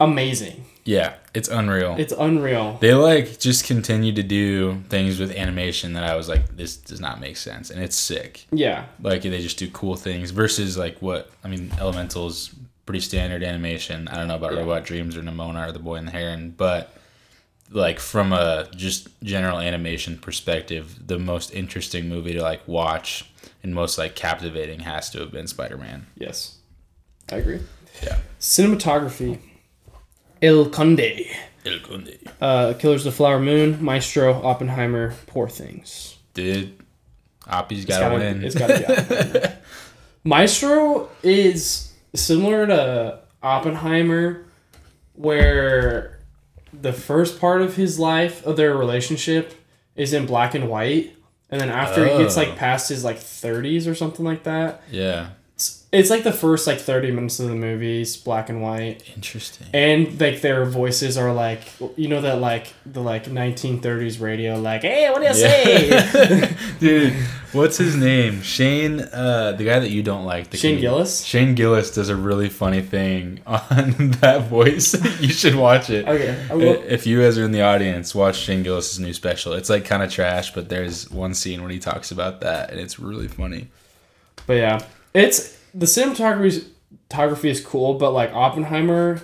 [0.00, 0.64] amazing.
[0.88, 1.96] Yeah, it's unreal.
[1.98, 2.78] It's unreal.
[2.80, 6.98] they like just continue to do things with animation that I was like, this does
[6.98, 8.46] not make sense, and it's sick.
[8.50, 12.54] Yeah, Like they just do cool things versus like what I mean, Elemental's
[12.86, 14.08] pretty standard animation.
[14.08, 14.60] I don't know about Yeah.
[14.60, 16.94] Robot Dreams or Nimona or The Boy and the Heron, but
[17.70, 23.30] like from a just general animation perspective, the most interesting movie to like watch
[23.62, 26.06] and most like captivating has to have been Spider Man.
[26.16, 26.56] yes,
[27.30, 27.60] I agree.
[28.02, 28.20] Yeah.
[28.40, 29.38] Cinematography.
[30.42, 31.26] El Conde.
[31.64, 32.18] El Conde.
[32.40, 36.16] Uh, Killers of the Flower Moon, Maestro, Oppenheimer, Poor Things.
[36.34, 36.78] Dude,
[37.46, 38.44] Oppie's gotta, gotta, win.
[38.44, 39.58] it's gotta
[40.24, 44.44] be Maestro is similar to Oppenheimer,
[45.14, 46.18] where
[46.72, 49.54] the first part of his life of their relationship
[49.96, 51.14] is in black and white,
[51.50, 52.40] and then after he gets Oh.
[52.42, 55.30] like past his like thirties or something like that, yeah.
[55.92, 59.02] It's, like the first like thirty minutes of the movies black and white.
[59.14, 59.66] Interesting.
[59.72, 61.60] And like their voices are like
[61.96, 67.14] you know that like the like 1930s radio like hey what do you say Dude,
[67.52, 68.42] what's his name?
[68.42, 70.50] Shane, uh, the guy that you don't like.
[70.50, 70.92] The Shane comedian.
[70.92, 74.94] Gillis Shane Gillis does a really funny thing on that voice.
[75.20, 76.06] you should watch it.
[76.06, 79.52] okay will, If you guys are in the audience, watch Shane gillis's new special.
[79.54, 82.78] It's like kind of trash, but there's one scene when he talks about that, and
[82.78, 83.68] it's really funny.
[84.46, 84.80] but yeah
[85.14, 86.64] it's the cinematography
[87.08, 89.20] photography is cool but like Oppenheimer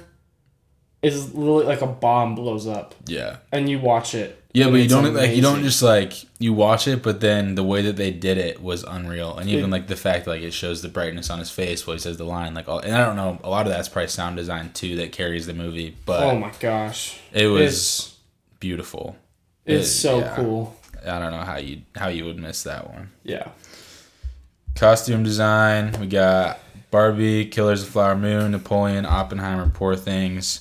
[1.03, 3.37] is literally like a bomb blows up Yeah.
[3.53, 6.87] and you watch it Yeah, but you don't like you don't just like you watch
[6.89, 9.87] it, but then the way that they did it was unreal, and even It- like
[9.89, 12.55] the fact like it shows the brightness on his face while he says the line,
[12.55, 15.13] like all, and I don't know, a lot of that's probably sound design too that
[15.13, 18.17] carries the movie, but oh my gosh it was it's
[18.61, 19.17] beautiful.
[19.67, 20.37] it's It- so yeah.
[20.37, 20.77] cool
[21.07, 23.11] I don't know how you how you would miss that one.
[23.25, 23.49] yeah
[24.75, 26.59] Costume design, we got
[26.91, 30.61] Barbie, Killers of the Flower Moon, Napoleon, Oppenheimer, Poor Things.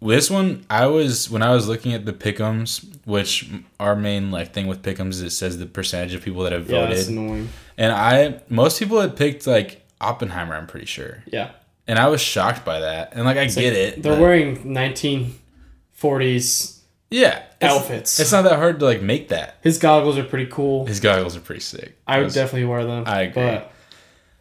[0.00, 3.48] This one, I was when I was looking at the pickums, which
[3.78, 6.68] our main like thing with pickums is it says the percentage of people that have
[6.68, 7.48] yeah voted, annoying
[7.78, 10.56] and I most people had picked like Oppenheimer.
[10.56, 11.52] I'm pretty sure, yeah
[11.86, 13.12] and I was shocked by that.
[13.14, 16.78] And like I It's get like, it, they're but- wearing 1940s
[17.12, 18.18] yeah it's- outfits.
[18.18, 19.58] It's not that hard to like make that.
[19.62, 21.96] his goggles are pretty cool His goggles are pretty sick.
[22.06, 23.42] I would Those- definitely wear them I agree.
[23.42, 23.72] but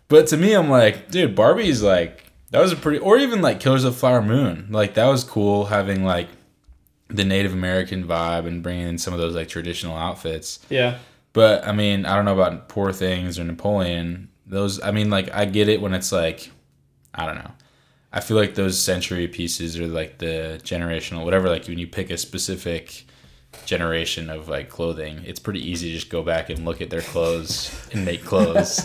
[0.07, 3.59] But to me, I'm like, dude, Barbie's like that was a pretty, or even like
[3.61, 6.27] Killers of Flower Moon, like that was cool having like
[7.07, 10.59] the Native American vibe and bringing in some of those like traditional outfits.
[10.69, 10.97] yeah
[11.33, 14.29] But I mean, I don't know about Poor Things or Napoleon.
[14.45, 16.51] Those, I mean, like I get it when it's like,
[17.15, 17.51] I don't know.
[18.13, 21.49] I feel like those century pieces are like the generational, whatever.
[21.49, 23.05] Like when you pick a specific
[23.65, 27.01] generation of like clothing, it's pretty easy to just go back and look at their
[27.01, 28.79] clothes and make clothes.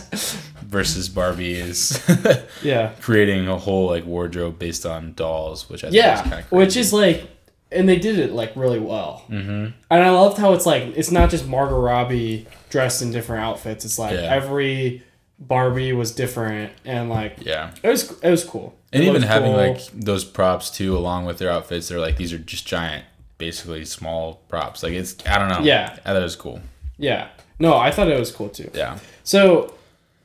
[0.67, 1.97] versus Barbie is
[2.61, 6.75] yeah creating a whole like wardrobe based on dolls, which I think is Yeah, which
[6.75, 7.29] is like,
[7.71, 9.23] and they did it like really well.
[9.27, 13.43] hmm And I loved how it's like it's not just Margot Robbie dressed in different
[13.45, 13.85] outfits.
[13.85, 14.23] It's like Yeah.
[14.33, 15.03] every
[15.39, 17.71] Barbie was different, and like yeah.
[17.83, 18.75] it was it was cool.
[18.91, 19.57] And It even having cool.
[19.57, 23.05] like those props too, along with their outfits, they're like these are just giant,
[23.37, 24.81] basically small props.
[24.83, 25.59] Like it's I don't know.
[25.59, 25.93] Yeah.
[26.05, 26.61] I thought it was cool.
[26.97, 27.27] yeah,
[27.59, 28.71] no, I thought it was cool too.
[28.73, 29.73] Yeah, So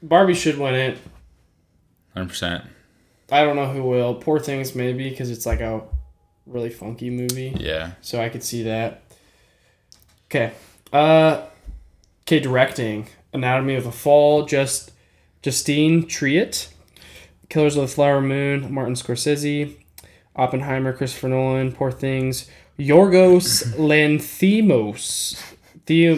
[0.03, 0.99] Barbie should win it.
[2.15, 2.65] hundred percent.
[3.31, 4.15] I don't know who will.
[4.15, 5.83] Poor things maybe because it's like a
[6.47, 7.55] really funky movie.
[7.59, 9.03] Yeah, So I could see that.
[10.27, 10.53] Okay.
[10.93, 11.43] Uh
[12.23, 13.09] okay, directing.
[13.35, 14.92] Anatomy of a Fall, just
[15.43, 16.69] Justine Triet.
[17.49, 19.77] Killers of the Flower Moon, Martin Scorsese.
[20.35, 22.49] Oppenheimer, Christopher Nolan, Poor Things.
[22.79, 25.41] Yorgos Lanthimos.
[25.85, 26.17] Theo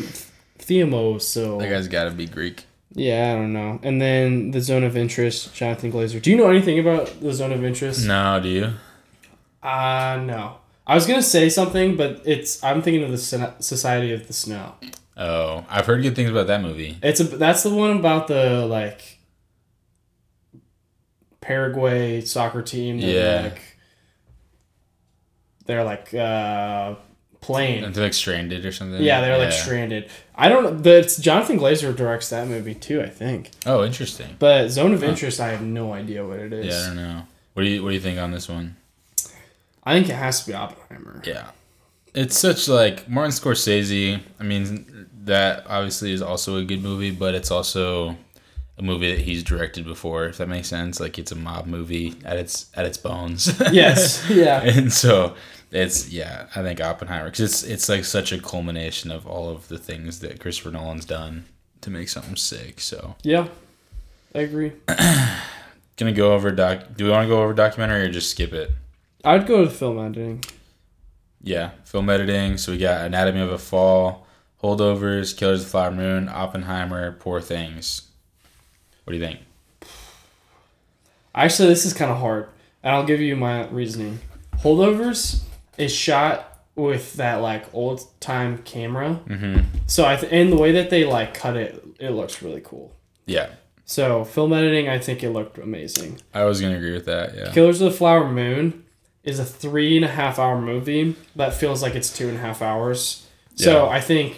[0.58, 2.64] Theomos, so that guy's got to be Greek.
[2.92, 3.80] yeah, I don't know.
[3.82, 6.22] And then the Zone of Interest, Jonathan Glazer.
[6.22, 8.06] Do you know anything about the Zone of Interest?
[8.06, 8.72] No, do you?
[9.62, 10.58] Uh no.
[10.86, 13.18] I was gonna say something, but it's I'm thinking of the
[13.60, 14.74] Society of the Snow.
[15.16, 16.98] Oh, I've heard good things about that movie.
[17.02, 19.18] It's a that's the one about the like
[21.40, 23.00] Paraguay soccer team.
[23.00, 23.40] that Yeah.
[23.42, 23.62] Like,
[25.66, 26.96] they're like uh,
[27.40, 27.92] playing.
[27.92, 29.02] They're like stranded or something.
[29.02, 30.10] Yeah, they're like stranded.
[30.34, 30.74] I don't know.
[30.76, 33.00] The it's Jonathan Glazer directs that movie too.
[33.02, 33.50] I think.
[33.66, 34.36] Oh, interesting.
[34.38, 36.66] But Zone of Interest, I have no idea what it is.
[36.66, 37.22] Yeah, I don't know.
[37.54, 38.76] What do you What do you think on this one?
[39.84, 41.22] I think it has to be Oppenheimer.
[41.24, 41.50] Yeah,
[42.14, 44.20] it's such like Martin Scorsese.
[44.38, 48.16] I mean, that obviously is also a good movie, but it's also
[48.78, 50.26] a movie that he's directed before.
[50.26, 53.60] If that makes sense, like it's a mob movie at its at its bones.
[53.72, 54.24] Yes.
[54.30, 54.62] Yeah.
[54.62, 55.34] and so
[55.70, 56.46] it's yeah.
[56.54, 60.20] I think Oppenheimer because it's it's like such a culmination of all of the things
[60.20, 61.44] that Christopher Nolan's done
[61.82, 62.80] to make something sick.
[62.80, 63.48] So Yeah.
[64.34, 64.72] I agree.
[65.96, 66.96] gonna go over doc.
[66.96, 68.70] Do we want to go over documentary or just skip it?
[69.24, 70.44] I'd go to the film editing.
[71.46, 72.56] Yeah, film editing.
[72.56, 74.26] So we got Anatomy of a Fall,
[74.62, 78.08] Holdovers, Killers of the Flower Moon, Oppenheimer, Poor Things.
[79.04, 79.40] What do you think?
[81.34, 82.48] Actually, this is kind of hard,
[82.82, 84.20] and I'll give you my reasoning.
[84.58, 85.42] Holdovers
[85.76, 89.60] is shot with that like old time camera, Mm-hmm.
[89.86, 92.92] so I th- and the way that they like cut it, it looks really cool.
[93.26, 93.50] Yeah,
[93.84, 96.20] So film editing, I think it looked amazing.
[96.32, 97.34] I was gonna agree with that.
[97.36, 98.83] Yeah, Killers of the Flower Moon
[99.24, 102.40] is a three and a half hour movie that feels like it's two and a
[102.40, 103.26] half hours.
[103.56, 103.90] So Yeah.
[103.90, 104.36] I think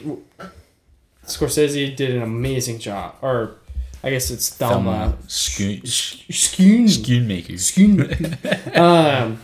[1.27, 3.57] Scorsese did an amazing job, or
[4.05, 5.17] I guess it's Thelma.
[5.27, 5.81] Scoon.
[5.83, 7.57] Schoonmaker.
[8.77, 9.41] um,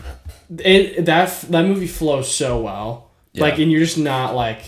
[0.58, 3.10] it that that movie flows so well.
[3.34, 4.60] Like, and you're just not like,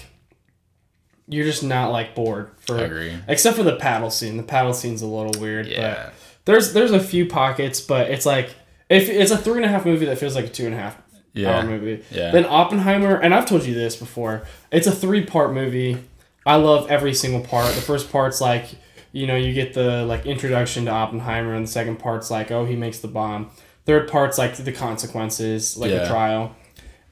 [1.28, 3.12] you're just not like bored for I agree.
[3.28, 4.38] except for the paddle scene.
[4.38, 6.14] The paddle scene's a little weird, Yeah, but
[6.46, 8.54] there's there's a few pockets, but it's like
[8.94, 10.78] if it's a three and a half movie that feels like a two and a
[10.78, 10.96] half
[11.32, 11.56] Yeah.
[11.58, 12.02] hour movie.
[12.10, 12.30] Yeah.
[12.30, 14.44] Then Oppenheimer, and I've told you this before.
[14.70, 15.98] It's a three part movie.
[16.46, 17.74] I love every single part.
[17.74, 18.66] The first part's like,
[19.12, 22.64] you know, you get the like introduction to Oppenheimer, and the second part's like, oh,
[22.66, 23.50] he makes the bomb.
[23.86, 26.00] Third part's like the consequences, like Yeah.
[26.00, 26.54] the trial,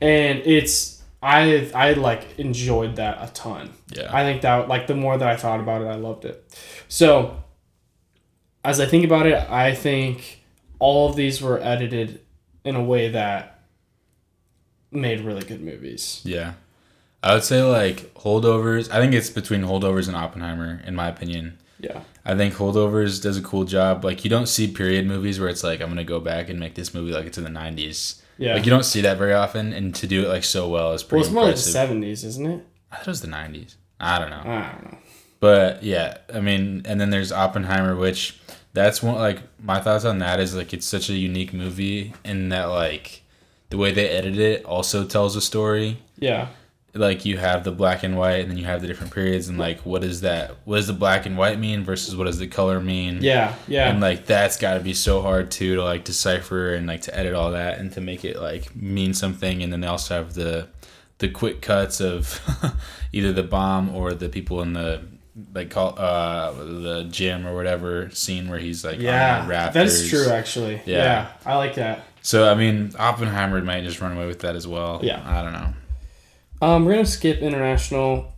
[0.00, 3.70] and it's I I like enjoyed that a ton.
[3.96, 6.42] yeah, I think that like the more that I thought about it, I loved it.
[6.88, 7.36] So
[8.64, 10.41] as I think about it, I think
[10.82, 12.20] all of these were edited
[12.64, 13.60] in a way that
[14.90, 16.20] made really good movies.
[16.24, 16.54] yeah.
[17.22, 18.90] I would say like holdovers.
[18.90, 21.56] I think it's between holdovers and Oppenheimer, in my opinion.
[21.78, 22.00] Yeah.
[22.24, 24.04] I think holdovers does a cool job.
[24.04, 26.74] Like you don't see period movies where it's like I'm gonna go back and make
[26.74, 28.20] this movie like it's in the '90s.
[28.38, 28.54] Yeah.
[28.54, 31.04] Like you don't see that very often, and to do it like so well is
[31.04, 31.20] pretty.
[31.20, 32.66] well, it's more like the seventies, isn't it?
[32.90, 33.76] I thought it was the '90s.
[34.00, 34.42] I don't know.
[34.44, 34.98] I don't know.
[35.38, 38.40] But yeah, I mean, and then there's Oppenheimer, which
[38.72, 42.48] that's one like my thoughts on that is like it's such a unique movie in
[42.50, 43.22] that like
[43.70, 45.98] the way they edit it also tells a story.
[46.18, 46.48] Yeah.
[46.94, 49.56] Like you have the black and white, and then you have the different periods, and
[49.58, 50.56] like what is that?
[50.66, 53.20] What does the black and white mean versus what does the color mean?
[53.22, 53.54] Yeah.
[53.66, 53.88] Yeah.
[53.88, 57.18] And like that's got to be so hard too to like decipher and like to
[57.18, 59.62] edit all that and to make it like mean something.
[59.62, 60.68] And then they also have the
[61.16, 62.40] the quick cuts of
[63.12, 65.00] either the bomb or the people in the
[65.54, 69.46] like call uh the gym or whatever scene where he's like yeah.
[69.48, 69.74] rafters.
[69.74, 70.80] That is true actually.
[70.84, 71.04] Yeah.
[71.04, 71.32] Yeah.
[71.46, 72.04] I like that.
[72.20, 75.00] So I mean Oppenheimer might just run away with that as well.
[75.02, 75.22] Yeah.
[75.24, 75.72] I don't know.
[76.60, 78.32] Um, we're gonna skip international.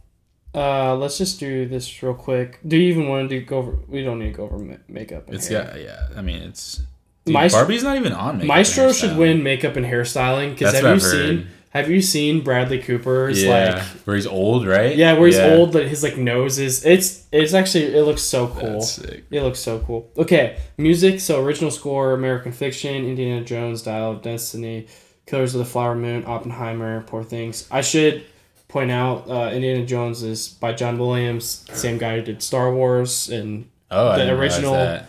[0.55, 2.61] Uh, let's just do this real quick.
[2.67, 3.79] Do you even want to do go over?
[3.89, 5.27] We don't need to go over ma- makeup.
[5.27, 5.65] And It's hair.
[5.65, 6.09] got yeah.
[6.17, 6.81] I mean it's
[7.25, 10.95] dude, Maestro- Barbie's not even on makeup Maestro should win makeup and hairstyling because have
[10.95, 11.49] you seen?
[11.75, 13.83] Have you seen Bradley Cooper's Yeah, like?
[14.07, 14.97] where he's old, right?
[14.97, 16.85] Yeah, where he's old, but his like nose is.
[16.87, 18.81] It's it's actually it looks so cool.
[18.81, 20.09] It looks so cool.
[20.17, 21.19] Okay, music.
[21.19, 24.87] So original score: American Fiction, Indiana Jones, Dial of Destiny,
[25.27, 27.67] Killers of the Flower Moon, Oppenheimer, Poor Things.
[27.73, 28.25] I should
[28.69, 33.29] point out uh, Indiana Jones is by John Williams, same guy who did Star Wars
[33.29, 35.01] and Oh, the original-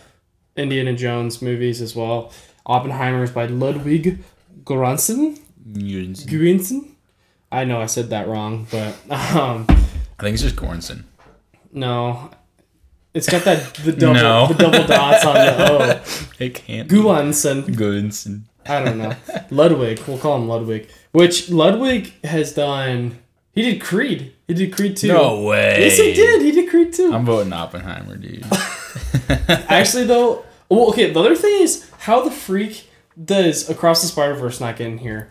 [0.56, 2.32] Indiana Jones movies as well.
[2.64, 4.18] Oppenheimer is by Ludwig
[4.64, 5.38] Göransson.
[5.80, 6.90] Göransson.
[7.52, 11.04] I know I said that wrong, but um, I think it's just Goranson.
[11.72, 12.30] no,
[13.14, 14.46] it's got that the double No.
[14.48, 16.02] the double dots on the O.
[16.38, 16.88] It can't.
[16.88, 16.96] be.
[16.96, 18.42] Goranson.
[18.66, 19.14] I don't know.
[19.50, 20.00] Ludwig.
[20.06, 20.88] We'll call him Ludwig.
[21.12, 23.18] Which Ludwig has done.
[23.52, 24.34] He did Creed.
[24.48, 25.08] He did Creed too.
[25.08, 25.76] No way.
[25.84, 26.42] Yes, he did.
[26.42, 27.14] He did Creed too.
[27.14, 28.44] I'm voting Oppenheimer, dude.
[29.48, 30.44] Actually, though.
[30.68, 31.10] Well, okay.
[31.12, 32.90] The other thing is how the freak
[33.24, 35.28] does Across the Spider Verse not get in here?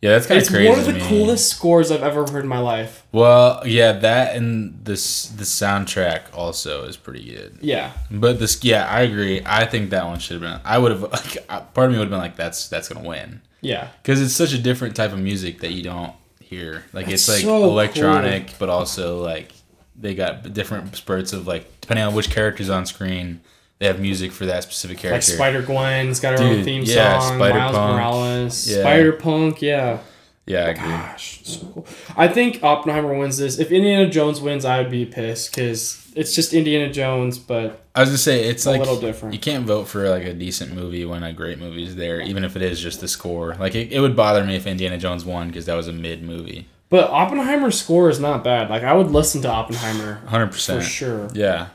[0.00, 0.68] Yeah, that's kind of crazy.
[0.68, 3.04] It's one of the coolest scores I've ever heard in my life.
[3.10, 7.58] Well, yeah, that and this the soundtrack also is pretty good.
[7.60, 7.92] Yeah.
[8.08, 9.42] But this, yeah, I agree.
[9.44, 10.60] I think that one should have been.
[10.64, 11.02] I would have.
[11.10, 13.88] Like, uh, part of me would have been like, "That's that's gonna win," Yeah.
[14.02, 16.84] because it's such a different type of music that you don't hear.
[16.92, 19.52] Like That's it's like so electronic, but also like
[19.96, 23.40] they got different spurts of like depending on which character's on screen,
[23.78, 25.32] they have music for that specific character.
[25.32, 25.36] Like.
[25.36, 27.38] Spider Gwen's got her own Dude, theme yeah, song.
[27.38, 27.94] Spider-Punk.
[27.94, 28.68] Morales.
[28.68, 28.80] Yeah.
[28.80, 29.98] Spider Punk, yeah.
[30.46, 30.88] yeah, I agree.
[30.88, 31.86] Gosh, so cool.
[32.16, 33.58] I think Oppenheimer wins this.
[33.58, 38.00] If Indiana Jones wins, I would be pissed because it's just Indiana Jones, but I
[38.00, 39.34] was gonna say it's a like little different.
[39.34, 42.44] You can't vote for like a decent movie when a great movie is there, even
[42.44, 43.54] if it is just the score.
[43.54, 46.22] Like it, it would bother me if Indiana Jones won because that was a mid
[46.22, 46.66] movie.
[46.88, 48.70] But Oppenheimer's score is not bad.
[48.70, 51.28] Like I would listen to Oppenheimer Hundred percent for sure.
[51.34, 51.68] Yeah,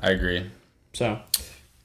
[0.00, 0.50] I agree,
[0.94, 1.20] So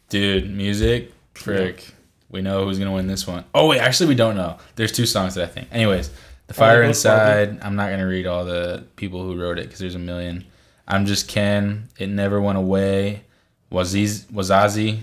[0.09, 0.49] dude.
[0.49, 1.85] Music, frick.
[2.29, 3.43] We know who's gonna win this one.
[3.53, 4.57] Oh wait, actually we don't know.
[4.75, 5.67] There's two songs that I think.
[5.71, 6.11] Anyways,
[6.47, 7.59] the fire inside.
[7.61, 10.45] I'm not gonna read all the people who wrote it because there's a million.
[10.87, 11.89] I'm just Ken.
[11.97, 13.23] It never went away.
[13.71, 14.99] Waziz Wazazi,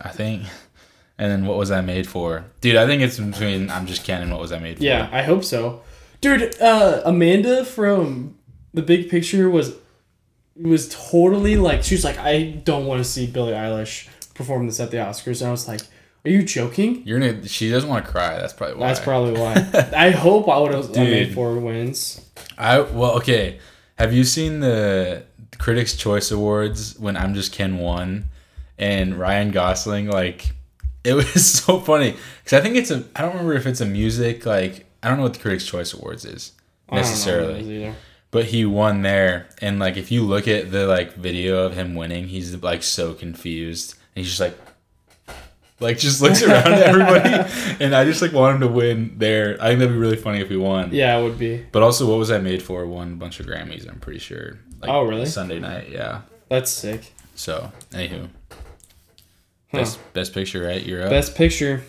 [0.00, 0.44] I think.
[1.18, 2.44] And then what was I made for?
[2.60, 4.84] Dude, I think it's between I'm just Ken and what was I made for.
[4.84, 5.82] yeah, I hope so.
[6.20, 8.36] Dude, uh, Amanda from
[8.74, 9.74] the Big Picture was
[10.60, 14.80] was totally like she was like I don't want to see Billie Eilish perform this
[14.80, 15.40] at the Oscars.
[15.40, 15.80] And I was like,
[16.24, 17.02] Are you joking?
[17.04, 17.46] You're gonna.
[17.48, 18.36] She doesn't want to cry.
[18.38, 18.86] That's probably why.
[18.88, 19.90] That's probably why.
[19.96, 22.24] I hope I would have made for wins.
[22.56, 23.58] I well, okay.
[23.98, 25.24] Have you seen the
[25.58, 28.26] Critics' Choice Awards when I'm Just Ken won,
[28.78, 30.52] and Ryan Gosling like
[31.02, 32.14] it was so funny
[32.44, 35.16] because I think it's a I don't remember if it's a music like I don't
[35.18, 36.52] know what the Critics' Choice Awards is
[36.88, 37.94] I don't know necessarily,
[38.30, 38.52] what it is either.
[38.52, 41.94] but he won there, and like if you look at the like video of him
[41.94, 44.56] winning, he's like so confused, and he's just like.
[45.78, 47.50] Like just looks around at everybody,
[47.84, 49.58] and I just like want him to win there.
[49.60, 50.88] I think that'd be really funny if he won.
[50.90, 51.66] Yeah, it would be.
[51.70, 52.86] But also, what was I made for?
[52.86, 53.86] Won a bunch of Grammys.
[53.86, 54.58] I'm pretty sure.
[54.80, 55.26] Like, Oh, really?
[55.26, 56.22] Sunday night, yeah.
[56.48, 57.12] That's sick.
[57.34, 59.78] So, anywho, Huh.
[59.80, 60.82] best best picture, right?
[60.82, 61.10] You're up.
[61.10, 61.82] Best picture.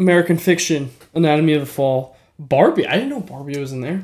[0.00, 2.88] American Fiction, Anatomy of a Fall, Barbie.
[2.88, 4.02] I didn't know Barbie was in there.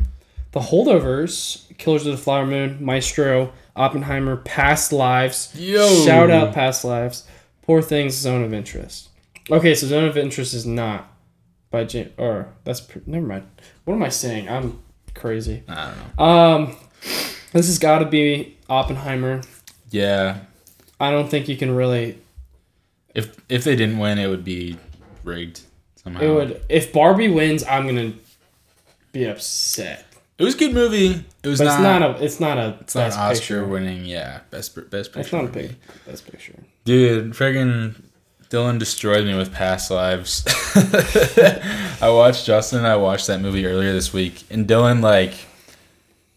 [0.56, 5.52] The Holdovers, Killers of the Flower Moon, Maestro, Oppenheimer, Past Lives.
[5.54, 5.86] Yo.
[6.06, 7.26] Shout out Past Lives.
[7.60, 9.10] Poor Things, Zone of Interest.
[9.50, 11.12] Okay, so Zone of Interest is not
[11.70, 12.10] by James.
[12.16, 13.46] Or that's never mind.
[13.84, 14.48] What am I saying?
[14.48, 14.82] I'm
[15.14, 15.62] crazy.
[15.68, 16.24] I don't know.
[16.24, 16.76] Um,
[17.52, 19.42] this has got to be Oppenheimer.
[19.90, 20.38] Yeah,
[20.98, 22.18] I don't think you can really.
[23.14, 24.78] if if they didn't win, it would be
[25.22, 25.60] rigged
[25.96, 26.22] somehow.
[26.22, 28.14] It would if Barbie wins, I'm gonna
[29.12, 30.05] be upset.
[30.38, 31.24] It was a good movie.
[31.42, 31.74] It was But not.
[31.74, 32.24] it's not a.
[32.24, 32.76] It's not a.
[32.80, 33.64] it's not an Oscar picture.
[33.66, 34.04] winning.
[34.04, 35.20] Yeah, best best picture.
[35.20, 35.60] It's not a movie.
[35.68, 36.54] big best picture.
[36.84, 37.94] Dude, friggin'
[38.50, 40.44] Dylan destroyed me with past lives.
[42.02, 45.32] I watched Justin and I watched that movie earlier this week, and Dylan like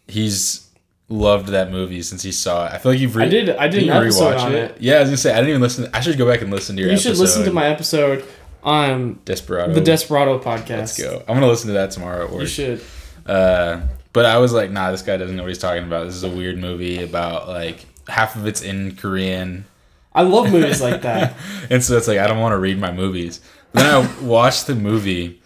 [0.07, 0.67] he's
[1.09, 2.73] loved that movie since he saw it.
[2.73, 3.49] I feel like you've re- I did.
[3.49, 4.77] I did an episode on it.
[4.79, 5.89] Yeah, I was gonna say I didn't even listen.
[5.93, 6.91] I should go back and listen to your.
[6.91, 8.25] You should listen to my episode
[8.63, 9.73] on Desperado.
[9.73, 10.69] the Desperado podcast.
[10.69, 11.19] Let's go.
[11.27, 12.41] I'm gonna listen to that tomorrow at work.
[12.41, 12.81] You should.
[13.29, 16.05] Uh, but I was like, nah, this guy doesn't know what he's talking about.
[16.05, 19.65] This is a weird movie about like half of it's in Korean.
[20.13, 21.35] I love movies like that.
[21.69, 23.39] and so it's like I don't want to read my movies.
[23.73, 25.41] Then I watched the movie,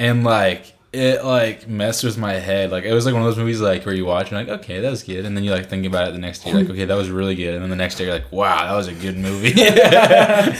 [0.00, 2.70] and like it like messed with my head.
[2.70, 4.60] Like it was like one of those movies like where you watch and you're like
[4.64, 6.68] okay that was good, and then you like think about it the next day like
[6.70, 8.88] okay that was really good, and then the next day you're like wow that was
[8.88, 9.52] a good movie.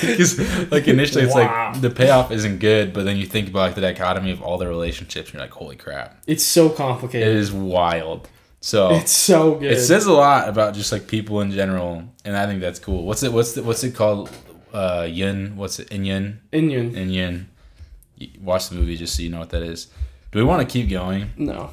[0.00, 1.72] Because like initially it's Wow.
[1.72, 4.58] like the payoff isn't good, but then you think about like the dichotomy of all
[4.58, 7.28] the relationships, and you're like holy crap, It's so complicated.
[7.28, 8.28] It is wild.
[8.60, 9.72] So It's so good.
[9.72, 13.04] it says a lot about just like people in general, and I think that's cool.
[13.04, 13.32] What's it?
[13.32, 13.64] What's it?
[13.64, 14.30] What's it called?
[14.72, 15.56] Uh, Yun.
[15.56, 15.88] What's it?
[15.92, 16.40] In.
[16.52, 16.94] Indian.
[16.96, 17.48] In Yun.
[18.16, 19.86] You- Watch the movie just so you know what that is.
[20.30, 21.30] Do we want to keep going?
[21.36, 21.70] No.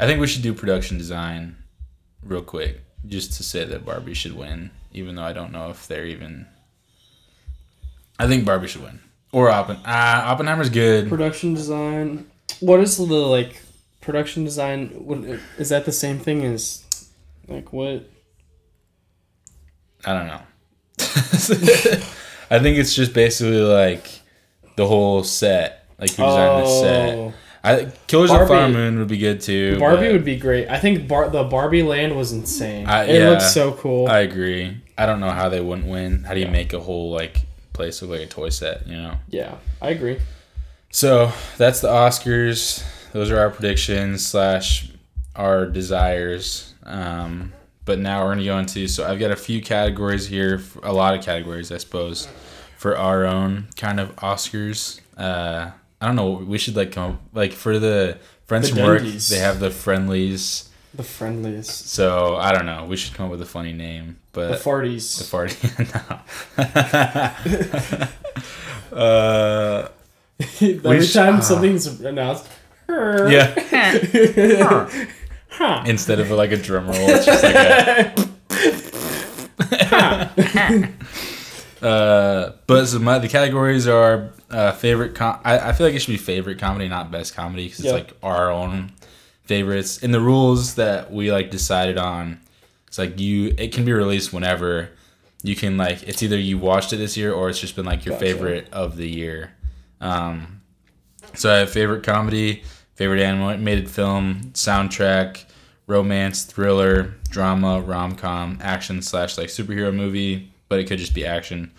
[0.00, 1.56] I think we should do production design
[2.22, 5.86] real quick, just to say that Barbie should win, even though I don't know if
[5.86, 6.46] they're even.
[8.18, 9.00] I think Barbie should win,
[9.32, 9.80] or Oppen.
[9.84, 11.08] Ah, Oppenheimer's good.
[11.08, 12.26] Production design.
[12.60, 13.60] What is the like
[14.00, 14.88] production design?
[14.88, 15.18] What
[15.58, 16.84] is that the same thing as
[17.46, 18.08] like what?
[20.04, 20.40] I don't know.
[22.50, 24.06] I think it's just basically like
[24.76, 27.34] the whole set, like who designed the set.
[27.62, 29.78] I Killers of the Flower Moon would be good too.
[29.78, 30.68] Barbie would be great.
[30.68, 32.86] I think Bar- the Barbie Land was insane.
[32.86, 33.30] I- it yeah.
[33.30, 34.08] looks so cool.
[34.08, 34.80] I agree.
[34.96, 36.24] I don't know how they wouldn't win.
[36.24, 38.86] How do you make a whole like place look like a toy set?
[38.86, 39.14] You know.
[39.28, 40.18] yeah, I agree.
[40.90, 42.82] So that's the Oscars.
[43.12, 44.90] Those are our predictions slash
[45.36, 46.74] our desires.
[46.84, 47.52] Um,
[47.84, 48.86] but now we're gonna go into.
[48.88, 52.28] So I've got a few categories here, a lot of categories, I suppose,
[52.76, 55.00] for our own kind of Oscars.
[55.16, 55.70] Uh,
[56.00, 56.30] I don't know.
[56.32, 59.02] We should like come up, like for the friends The from work.
[59.02, 59.28] Dundies.
[59.30, 60.68] They have the friendlies.
[60.94, 61.88] The friendliest.
[61.90, 62.84] So I don't know.
[62.86, 65.18] We should come up with a funny name, but The farties.
[65.18, 65.56] the party.
[68.92, 68.96] no.
[68.98, 69.88] uh,
[70.60, 71.40] Every sh- time ah.
[71.40, 72.46] something's announced.
[72.88, 73.54] yeah.
[75.86, 77.54] Instead of like a drum roll, it's just like
[81.82, 81.86] a.
[81.86, 85.14] uh, but so my, the categories are uh, favorite.
[85.14, 87.96] Com- I, I feel like it should be favorite comedy, not best comedy, because Yeah.
[87.96, 88.92] it's like our own
[89.44, 90.02] favorites.
[90.02, 92.40] And the rules that we like decided on,
[92.86, 93.54] it's like you.
[93.58, 94.90] It can be released whenever.
[95.42, 98.04] You can like it's either you watched it this year or it's just been like
[98.04, 98.24] your Gotcha.
[98.26, 99.52] favorite of the year.
[100.00, 100.62] Um,
[101.34, 102.62] so I have favorite comedy,
[102.94, 105.44] favorite animated film, soundtrack,
[105.86, 111.24] romance, thriller, drama, rom com, action slash like superhero movie, but it could just be
[111.24, 111.70] action.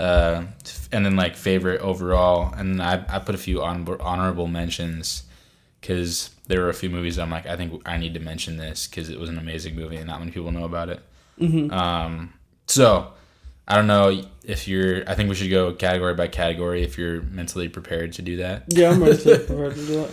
[0.00, 0.46] Uh,
[0.92, 5.24] and then like favorite overall, and I, I put a few honor- honorable mentions
[5.80, 8.86] because there were a few movies I'm like I think I need to mention this
[8.86, 11.00] because it was an amazing movie and not many people know about it.
[11.70, 12.32] Um,
[12.66, 13.12] so
[13.68, 15.08] I don't know if you're.
[15.08, 18.64] I think we should go category by category if you're mentally prepared to do that.
[18.68, 19.04] Yeah, I'm to,
[19.50, 20.10] ready to do that.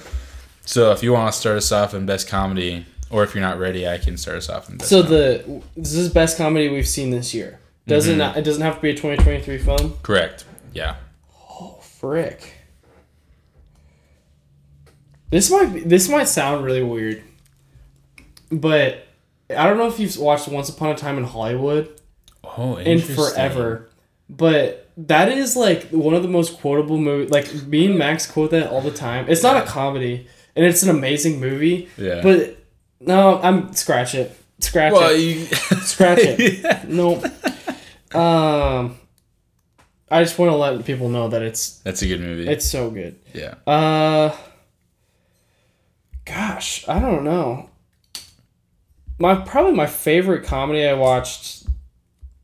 [0.66, 3.58] So if you want to start us off in best comedy, or if you're not
[3.58, 4.90] ready, I can start us off in best.
[4.90, 5.38] So comedy.
[5.38, 7.60] the this is best comedy we've seen this year.
[7.88, 8.38] Doesn't Mm-hmm.
[8.40, 9.94] it doesn't have to be a 2023 film.
[10.04, 10.96] correct, yeah.
[11.50, 12.54] Oh frick.
[15.30, 17.22] This might be, this might sound really weird,
[18.52, 19.06] but
[19.50, 22.00] I don't know if you've watched Once Upon a Time in Hollywood
[22.44, 23.90] Oh, in forever,
[24.30, 27.30] but that is like one of the most quotable movies.
[27.30, 29.26] Like me and Max quote that all the time.
[29.28, 31.90] It's not a comedy, and it's an amazing movie.
[31.98, 32.22] Yeah.
[32.24, 32.58] But
[33.02, 35.46] no, I'm scratch it, scratch Well, it, you,
[35.82, 36.88] scratch it.
[36.90, 37.22] No.
[38.14, 38.98] Um,
[40.10, 42.48] I just want to let people know that it's that's a good movie.
[42.48, 43.20] it's so good.
[43.34, 43.56] yeah.
[43.66, 44.36] Uh,
[46.26, 47.70] gosh, I don't know.
[49.20, 51.66] My probably my favorite comedy I watched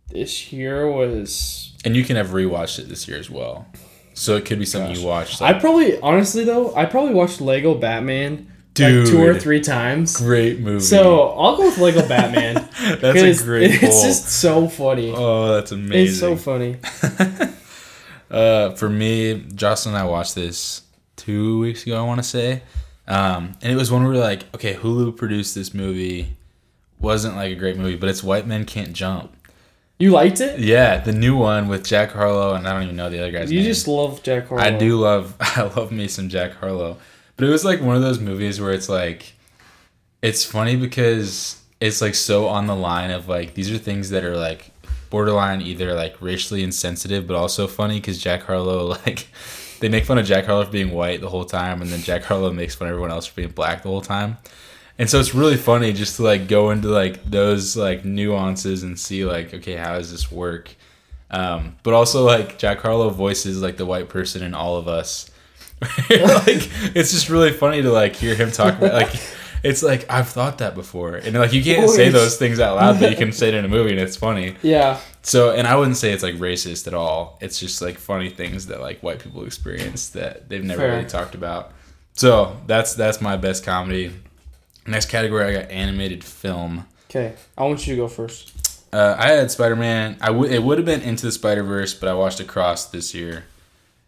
[0.10, 1.74] this year was.
[1.86, 3.68] And you can have rewatched it this year as well.
[4.14, 5.02] So it could be something Gosh.
[5.02, 5.42] you watched.
[5.42, 9.04] I probably honestly though I probably watched Lego Batman Dude.
[9.06, 10.18] like two or three times.
[10.18, 10.80] great movie.
[10.84, 12.56] So I'll go with Lego Batman.
[13.02, 15.12] that's a great It's just so funny.
[15.16, 16.08] oh, that's amazing.
[16.08, 16.78] it's so funny.
[18.32, 20.82] Uh, for me, Jocelyn and I watched this
[21.18, 22.00] two weeks ago.
[22.04, 22.64] I want to say,
[23.08, 26.36] um, and it was when we were like, okay, Hulu produced this movie.
[27.00, 29.36] Wasn't like a great movie, but it's White Men Can't Jump.
[30.00, 30.60] You liked it?
[30.60, 33.52] Yeah, the new one with Jack Harlow, and I don't even know the other guy's
[33.52, 33.68] You name.
[33.68, 34.64] just love Jack Harlow.
[34.64, 36.98] I do love I love me some Jack Harlow.
[37.36, 39.34] But it was like one of those movies where it's like
[40.22, 44.24] it's funny because it's like so on the line of like these are things that
[44.24, 44.72] are like
[45.10, 49.28] borderline either like racially insensitive but also funny cuz Jack Harlow like
[49.80, 52.24] they make fun of Jack Harlow for being white the whole time and then Jack
[52.24, 54.38] Harlow makes fun of everyone else for being black the whole time.
[54.98, 58.98] And so it's really funny just to like go into like those like nuances and
[58.98, 60.74] see like okay how does this work?
[61.32, 65.30] Um, but also like Jack Harlow voices like the white person in all of us.
[66.10, 69.14] like it's just really funny to like hear him talk about like
[69.64, 71.16] it's like I've thought that before.
[71.16, 73.66] And like you can't say those things out loud, but you can say it in
[73.66, 74.56] a movie and it's funny.
[74.62, 75.00] Yeah.
[75.22, 77.38] So and I wouldn't say it's like racist at all.
[77.42, 80.92] It's just like funny things that like white people experience that they've never Fair.
[80.92, 81.72] really talked about.
[82.14, 84.12] So that's that's my best comedy.
[84.86, 86.86] Next category I got animated film.
[87.10, 87.34] Okay.
[87.58, 88.52] I want you to go first.
[88.92, 90.18] Uh, I had Spider Man.
[90.22, 93.14] I would it would have been Into the Spider Verse, but I watched Across this
[93.14, 93.46] year,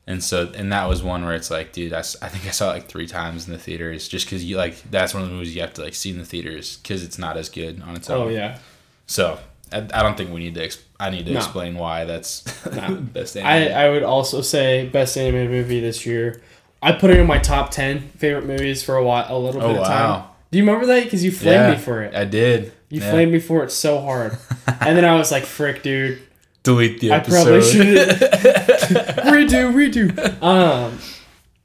[0.08, 2.74] and so and that was one where it's like, dude, I think I saw it
[2.74, 5.56] like three times in the theaters, just because you like that's one of the movies
[5.56, 8.10] you have to like see in the theaters because it's not as good on its
[8.10, 8.28] oh, own.
[8.28, 8.60] Oh yeah.
[9.08, 9.40] So
[9.72, 10.64] I, I don't think we need to.
[10.66, 11.38] Ex- I need to No.
[11.40, 12.96] explain why that's No.
[13.14, 13.36] best.
[13.36, 13.72] I, animated.
[13.78, 16.42] I would also say best animated movie this year.
[16.82, 19.68] I put it in my top ten favorite movies for a while, a little Oh,
[19.74, 20.10] bit of time.
[20.10, 20.30] wow.
[20.52, 21.04] Do you remember that?
[21.04, 22.14] Because you flamed yeah, me for it.
[22.16, 22.72] I did.
[22.90, 23.10] You Yeah.
[23.12, 24.38] flamed me for it so hard,
[24.80, 26.20] and then I was like, "Frick, dude,
[26.64, 27.44] delete the I episode.
[27.44, 27.98] probably should
[29.26, 31.00] redo, redo." Um,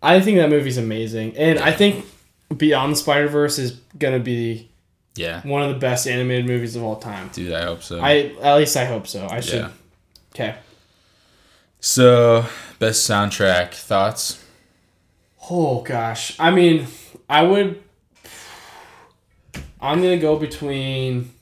[0.02, 2.06] I think that movie's amazing, and I think
[2.56, 4.70] Beyond the Spider Verse is gonna be
[5.16, 7.30] yeah, one of the best animated movies of all time.
[7.32, 7.52] dude.
[7.52, 8.00] I hope so.
[8.00, 9.26] I at least I hope so.
[9.28, 9.60] I should.
[9.60, 9.70] yeah.
[10.34, 10.54] Okay.
[11.80, 12.46] So
[12.78, 14.44] best soundtrack thoughts.
[15.50, 16.38] Oh gosh.
[16.38, 16.86] I mean,
[17.28, 17.82] I would
[19.80, 21.32] I'm going to go between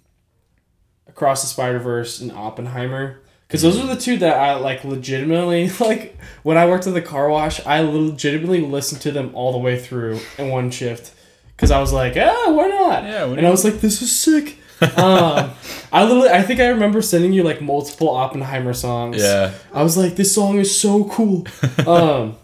[1.09, 6.17] Across the Spider-Verse and Oppenheimer cuz those are the two that I like legitimately like
[6.43, 9.79] when I worked at the car wash, I legitimately listened to them all the way
[9.79, 11.13] through in one shift
[11.57, 14.59] cuz I was like, "Ah, why not?" Yeah, and I was like, "This is sick."
[14.97, 15.51] um,
[15.93, 19.21] I literally, I think I remember sending you like multiple Oppenheimer songs.
[19.21, 19.53] Yeah.
[19.75, 21.49] I was like, this song is so cool.
[21.87, 22.37] um,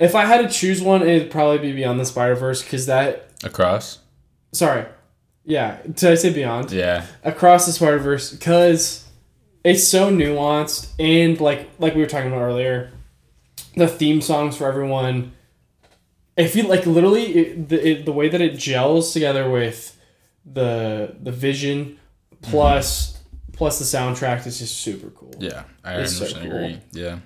[0.00, 3.30] If I had to choose one, it'd probably be Beyond the Spider Verse because that.
[3.44, 4.00] Across.
[4.50, 4.86] Sorry,
[5.44, 5.78] yeah.
[5.84, 6.72] Did I say Beyond?
[6.72, 7.06] Yeah.
[7.22, 9.04] Across the Spider Verse because
[9.64, 12.90] it's so nuanced and like like we were talking about earlier,
[13.76, 15.32] the theme songs for everyone.
[16.36, 19.98] If you like, literally, it, the it, the way that it gels together with
[20.46, 21.98] the the vision
[22.42, 23.18] plus
[23.52, 25.32] plus the soundtrack is just super cool.
[25.40, 26.46] Yeah, I It's so 100% cool.
[26.46, 26.78] agree.
[26.92, 27.18] Yeah.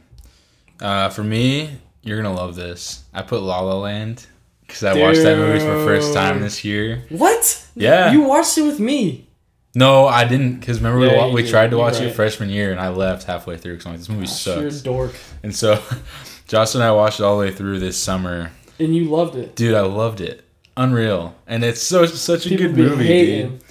[0.80, 1.70] Uh, for me,
[2.02, 3.04] you're gonna love this.
[3.12, 4.26] I put La La Land
[4.66, 7.04] because I watched that movie for the first time this year.
[7.10, 7.66] What?
[7.74, 8.12] Yeah.
[8.12, 9.28] You watched it with me.
[9.74, 11.50] No, I didn't because remember we Yeah, you we did.
[11.50, 12.08] tried to You're watch right.
[12.08, 14.58] it freshman year and I left halfway through because I'm like this movie Gosh, ah,
[14.58, 14.82] you're a sucks.
[14.82, 15.82] dork, And so,
[16.48, 18.50] Josh and I watched it all the way through this summer.
[18.78, 19.56] and you loved it.
[19.56, 20.44] Dude, I loved it.
[20.76, 23.06] Unreal, and it's so such a People good movie,
[23.42, 23.61] dude.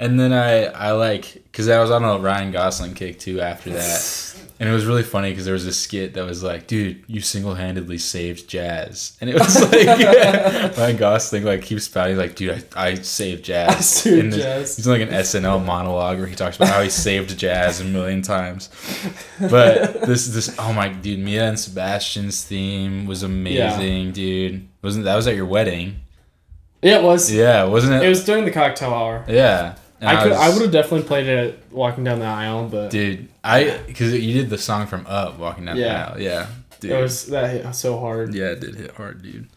[0.00, 3.68] And then I I like because I was on a Ryan Gosling kick too after
[3.68, 7.04] that, and it was really funny because there was a skit that was like, "Dude,
[7.06, 9.86] you single handedly saved jazz," and it was like
[10.78, 14.76] Ryan Gosling like keeps spouting like, "Dude, I, I saved jazz." I saved this- jazz.
[14.78, 18.22] He's like an SNL monologue where he talks about how he saved jazz a million
[18.22, 18.70] times.
[19.38, 24.66] But this this oh my dude, Mia and Sebastian's theme was amazing, dude.
[24.80, 25.96] Wasn't that was at your wedding?
[26.80, 27.30] Yeah, it was.
[27.30, 28.06] Yeah, wasn't it?
[28.06, 29.26] It was during the cocktail hour.
[29.28, 29.74] yeah.
[30.00, 30.32] And I could.
[30.32, 34.32] I would have definitely played it walking down the aisle, but Dude, I because you
[34.34, 35.86] did the song from Up, walking down Yeah.
[35.86, 36.20] the aisle.
[36.20, 36.46] Yeah,
[36.80, 36.90] dude.
[36.92, 38.34] it was that hit so hard.
[38.34, 39.48] yeah, it did hit hard, dude.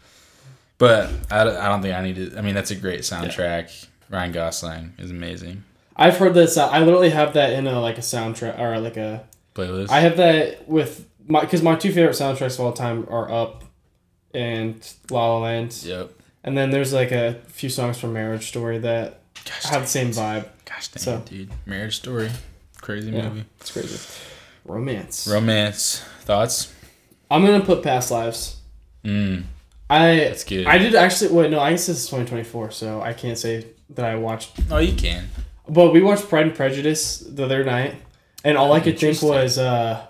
[0.76, 2.36] But I, don't- I don't think I need to.
[2.38, 3.86] I mean, that's a great soundtrack.
[4.10, 5.64] Ryan Gosling is amazing.
[5.96, 6.58] I've heard this.
[6.58, 9.24] I literally have that in a like a soundtrack or like a.
[9.54, 9.88] Playlist.
[9.90, 13.64] I have that with my because my two favorite soundtracks of all time are Up
[14.34, 14.76] and
[15.10, 16.10] La La Land, yep.
[16.42, 20.10] and then there's like a few songs from Marriage Story that Gosh, have the same
[20.10, 20.46] vibe.
[20.64, 21.50] gosh dang, so- dude.
[21.66, 22.30] Marriage Story,
[22.80, 23.28] crazy Yeah.
[23.28, 23.44] movie.
[23.60, 23.98] It's crazy.
[24.64, 25.26] Romance.
[25.28, 26.72] Romance thoughts.
[27.30, 28.56] I'm gonna put Past Lives.
[29.04, 29.42] Mm,
[29.90, 30.66] I that's good.
[30.66, 34.04] I did actually wait no I guess this is 2024 so I can't say that
[34.06, 35.28] I watched oh, you can.
[35.68, 37.96] but we watched Pride and Prejudice the other night
[38.44, 40.06] and all I could think was uh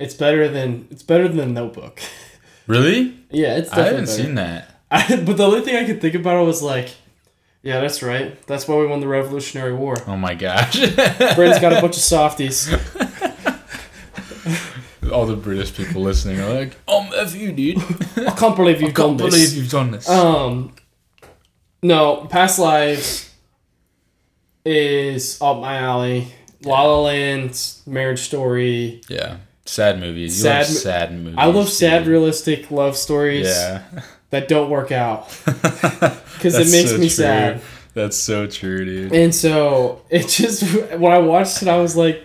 [0.00, 2.00] it's better than it's better than Notebook
[2.66, 3.16] Really?
[3.30, 4.22] yeah it's I haven't better.
[4.22, 4.68] seen that.
[4.90, 6.88] I, but the only thing I could think about was like
[7.62, 10.78] yeah that's right that's why we won the Revolutionary War Oh my gosh.
[11.36, 12.72] Britain's got a bunch of softies
[15.12, 17.78] All the British people listening are like, "Oh, F you, dude!
[18.16, 18.94] I can't believe you've done this.
[18.94, 20.72] I can't done believe you've done this." um
[21.82, 23.30] no Past Lives
[24.64, 26.28] is up my alley
[26.64, 30.36] La La Land Marriage Story yeah, sad movies.
[30.36, 31.34] You Sad love sad movies.
[31.36, 32.08] I love sad, dude.
[32.08, 33.82] realistic love stories Yeah,
[34.32, 37.60] that don't work out because it makes me sad.
[37.94, 39.12] That's so true, dude.
[39.12, 40.62] And so it just
[40.98, 42.24] when I watched it, I was like,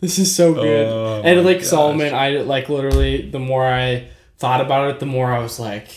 [0.00, 1.68] "This is so good." Oh and like gosh.
[1.68, 5.88] Solomon, I like literally the more I thought about it, the more I was like,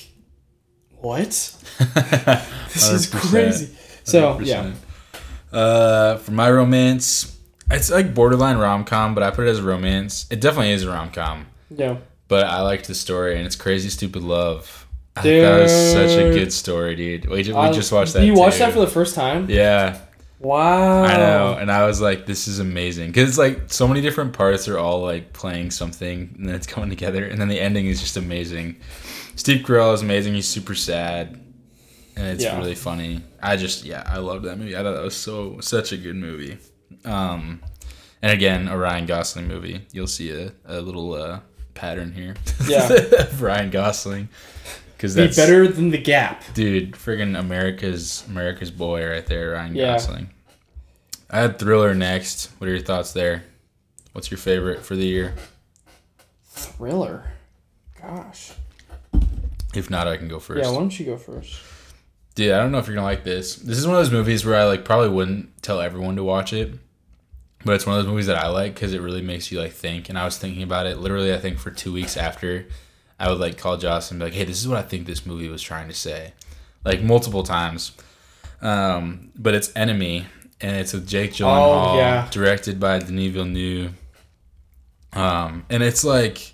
[0.99, 1.55] "What?
[2.73, 4.75] This is crazy." So yeah, 100%.
[5.53, 7.39] Uh, for my romance,
[7.71, 10.27] it's like borderline rom com, but I put it as a romance.
[10.29, 13.89] It definitely is a rom com, yeah, but I liked the story, and it's Crazy
[13.89, 14.86] Stupid Love.
[15.21, 17.29] Think that was such a good story, dude.
[17.29, 18.23] We, ju- we just watched that.
[18.25, 19.49] You watched that for the first time?
[19.49, 19.99] Yeah,
[20.39, 21.03] Wow.
[21.03, 24.33] I know, and I was like, "This is amazing," because it's like so many different
[24.33, 27.87] parts are all like playing something, and then it's coming together, and then the ending
[27.87, 28.75] is just amazing.
[29.35, 30.35] Steve Carell is amazing.
[30.35, 31.39] He's super sad,
[32.15, 32.55] and it's Yeah.
[32.57, 33.21] really funny.
[33.41, 34.75] I just, yeah, I love that movie.
[34.75, 36.57] I thought that was so such a good movie.
[37.03, 37.61] Um,
[38.21, 39.87] and again, a Ryan Gosling movie.
[39.91, 41.39] You'll see a, a little uh,
[41.73, 42.35] pattern here.
[42.67, 43.25] Yeah.
[43.39, 44.29] Ryan Gosling,
[44.97, 46.43] because Be that's better than the Gap.
[46.53, 49.93] dude, friggin' America's America's boy right there, Ryan Yeah.
[49.93, 50.29] Gosling.
[51.29, 52.49] I had Thriller next.
[52.57, 53.43] What are your thoughts there?
[54.13, 55.35] What's your favorite for the year?
[56.45, 57.25] Thriller.
[58.01, 58.51] Gosh.
[59.75, 60.63] If not, I can go first.
[60.63, 61.59] Yeah, why don't you go first?
[62.35, 63.55] Dude, I don't know if you're gonna like this.
[63.55, 66.53] This is one of those movies where I like probably wouldn't tell everyone to watch
[66.53, 66.71] it,
[67.65, 69.73] but it's one of those movies that I like because it really makes you like
[69.73, 70.09] think.
[70.09, 72.65] And I was thinking about it literally, I think for two weeks after,
[73.19, 75.25] I would like call Joss and be like, "Hey, this is what I think this
[75.25, 76.33] movie was trying to say,"
[76.85, 77.91] like multiple times.
[78.61, 80.25] Um, but it's Enemy,
[80.61, 82.27] and it's with Jake Gyllenhaal, Oh, yeah.
[82.31, 83.91] directed by Denis Villeneuve.
[85.13, 86.53] Um, and it's like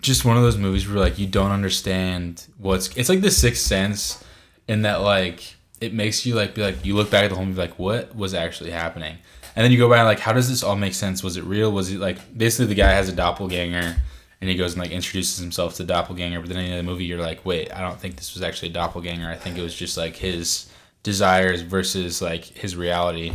[0.00, 2.94] just one of those movies where like you don't understand what's.
[2.96, 4.22] It's like The Sixth Sense,
[4.68, 7.44] in that like it makes you like be like you look back at the whole
[7.46, 9.16] movie like what was actually happening,
[9.54, 11.22] and then you go back and like how does this all make sense?
[11.22, 11.70] Was it real?
[11.72, 13.96] Was it like basically the guy has a doppelganger.
[14.40, 17.20] And he goes and like introduces himself to doppelganger, but then in the movie you're
[17.20, 19.28] like, wait, I don't think this was actually a doppelganger.
[19.28, 20.70] I think it was just like his
[21.02, 23.34] desires versus like his reality.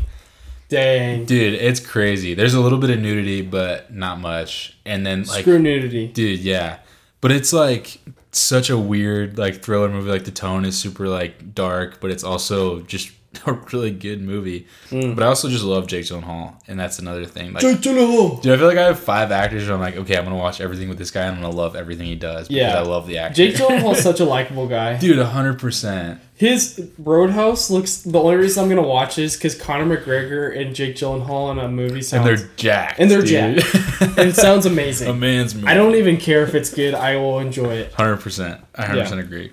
[0.67, 1.25] Dang.
[1.25, 2.33] Dude, it's crazy.
[2.33, 4.77] There's a little bit of nudity, but not much.
[4.85, 6.07] And then like Screw nudity.
[6.07, 6.79] dude, yeah.
[7.21, 7.99] But it's like
[8.31, 10.09] such a weird like thriller movie.
[10.09, 13.11] Like the tone is super like dark, but it's also just
[13.45, 14.67] a really good movie.
[14.89, 15.15] Mm.
[15.15, 17.53] But I also just love Jake Gyllenhaal, and that's another thing.
[17.53, 18.41] Like, Jake Gyllenhaal.
[18.41, 19.67] dude, I feel like I have five actors.
[19.69, 21.23] I'm like, okay, I'm gonna watch everything with this guy.
[21.25, 22.77] and I'm gonna love everything he does because Yeah.
[22.79, 23.35] I love the actor.
[23.35, 24.97] Jake Gyllenhaal's such a likable guy.
[24.97, 26.19] dude, hundred percent.
[26.37, 28.01] His Roadhouse looks.
[28.01, 31.69] The only reason I'm gonna watch is because Conor McGregor and Jake Gyllenhaal in a
[31.69, 32.27] movie sounds.
[32.27, 32.99] And they're jacked.
[32.99, 33.63] And they're dude.
[34.01, 35.07] and it sounds amazing.
[35.07, 35.67] a man's movie.
[35.67, 36.93] I don't even care if it's good.
[36.93, 37.93] I will enjoy it.
[37.93, 38.59] Hundred percent.
[38.75, 39.49] I hundred percent agree.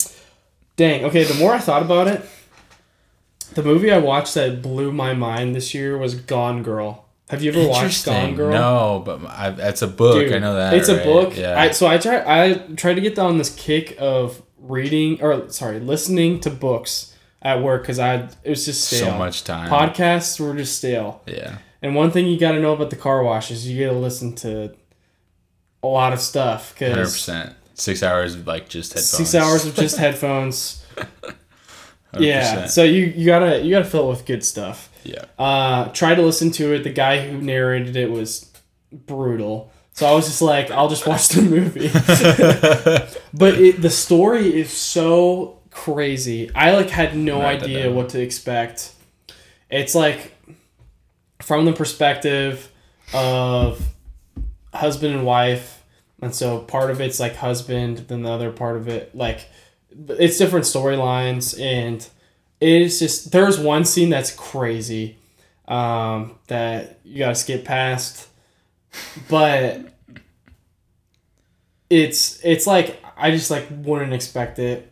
[0.77, 1.05] Dang.
[1.05, 1.23] Okay.
[1.23, 2.21] The more I thought about it,
[3.55, 7.07] the movie I watched that blew my mind this year was Gone Girl.
[7.31, 8.53] Have you ever watched Gone Girl?
[8.53, 10.17] No, but I, that's a book.
[10.17, 10.75] Dude, I know that.
[10.75, 11.37] It's a book.
[11.37, 11.59] Yeah.
[11.59, 12.23] I, so I try.
[12.27, 17.63] I tried to get down this kick of reading or sorry, listening to books at
[17.63, 19.07] work because I it was just stale.
[19.13, 19.71] so much time.
[19.71, 21.23] Podcasts were just stale.
[21.27, 21.59] yeah.
[21.81, 23.99] And one thing you got to know about the car wash is you got to
[23.99, 24.73] listen to
[25.83, 27.55] a lot of stuff Hundred because percent.
[27.75, 29.09] Six hours of like just headphones.
[29.09, 30.85] six hours of just headphones.
[32.15, 32.21] 100%.
[32.21, 34.91] Yeah, so you you gotta you gotta fill it with good stuff.
[35.05, 35.25] Yeah.
[35.39, 36.85] Uh, try to listen to it.
[36.85, 38.51] The guy who narrated it was
[38.93, 39.73] brutal.
[39.95, 41.89] So I was just like, I'll just watch the movie.
[43.35, 46.51] but it, the story is so crazy.
[46.55, 48.93] I like had no that idea what to expect.
[49.71, 50.35] It's like
[51.41, 52.71] from the perspective
[53.13, 53.87] of
[54.73, 55.83] husband and wife,
[56.21, 59.49] and so part of it's like husband, then the other part of it like
[60.09, 62.09] it's different storylines and
[62.61, 65.17] it's just there's one scene that's crazy
[65.69, 68.29] um, that you gotta skip past
[69.29, 69.81] but
[71.89, 74.91] it's it's like i just like wouldn't expect it.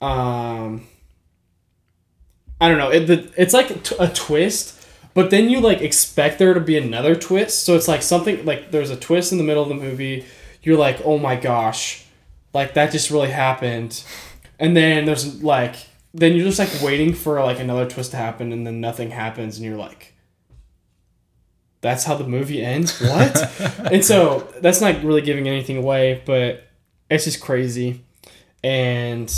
[0.00, 0.86] Um
[2.60, 6.60] i don't know it, it's like a twist but then you like expect there to
[6.60, 9.68] be another twist so it's like something like there's a twist in the middle of
[9.68, 10.24] the movie
[10.62, 12.05] you're like oh my gosh
[12.56, 13.92] like that just really happened
[14.58, 15.74] and then there's like
[16.14, 19.56] then you're just like waiting for like another twist to happen and then nothing happens
[19.56, 20.14] and you're like
[21.82, 23.36] that's how the movie ends what
[23.92, 26.64] and so that's not really giving anything away but
[27.10, 28.02] it's just crazy
[28.64, 29.28] and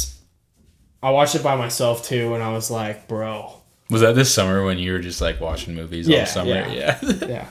[1.02, 3.52] i watched it by myself too and i was like bro
[3.90, 6.50] Was that this summer when you were just like watching movies Yeah, all summer?
[6.50, 6.98] yeah.
[7.02, 7.14] Yeah.
[7.28, 7.46] yeah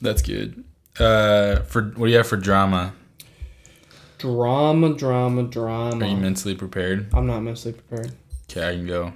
[0.00, 0.64] That's good.
[0.98, 2.92] Uh, for what do you have for drama?
[4.24, 6.04] Drama drama drama.
[6.04, 7.12] Are you mentally prepared?
[7.12, 8.12] i'm not mentally prepared
[8.50, 9.12] Okay, I can go.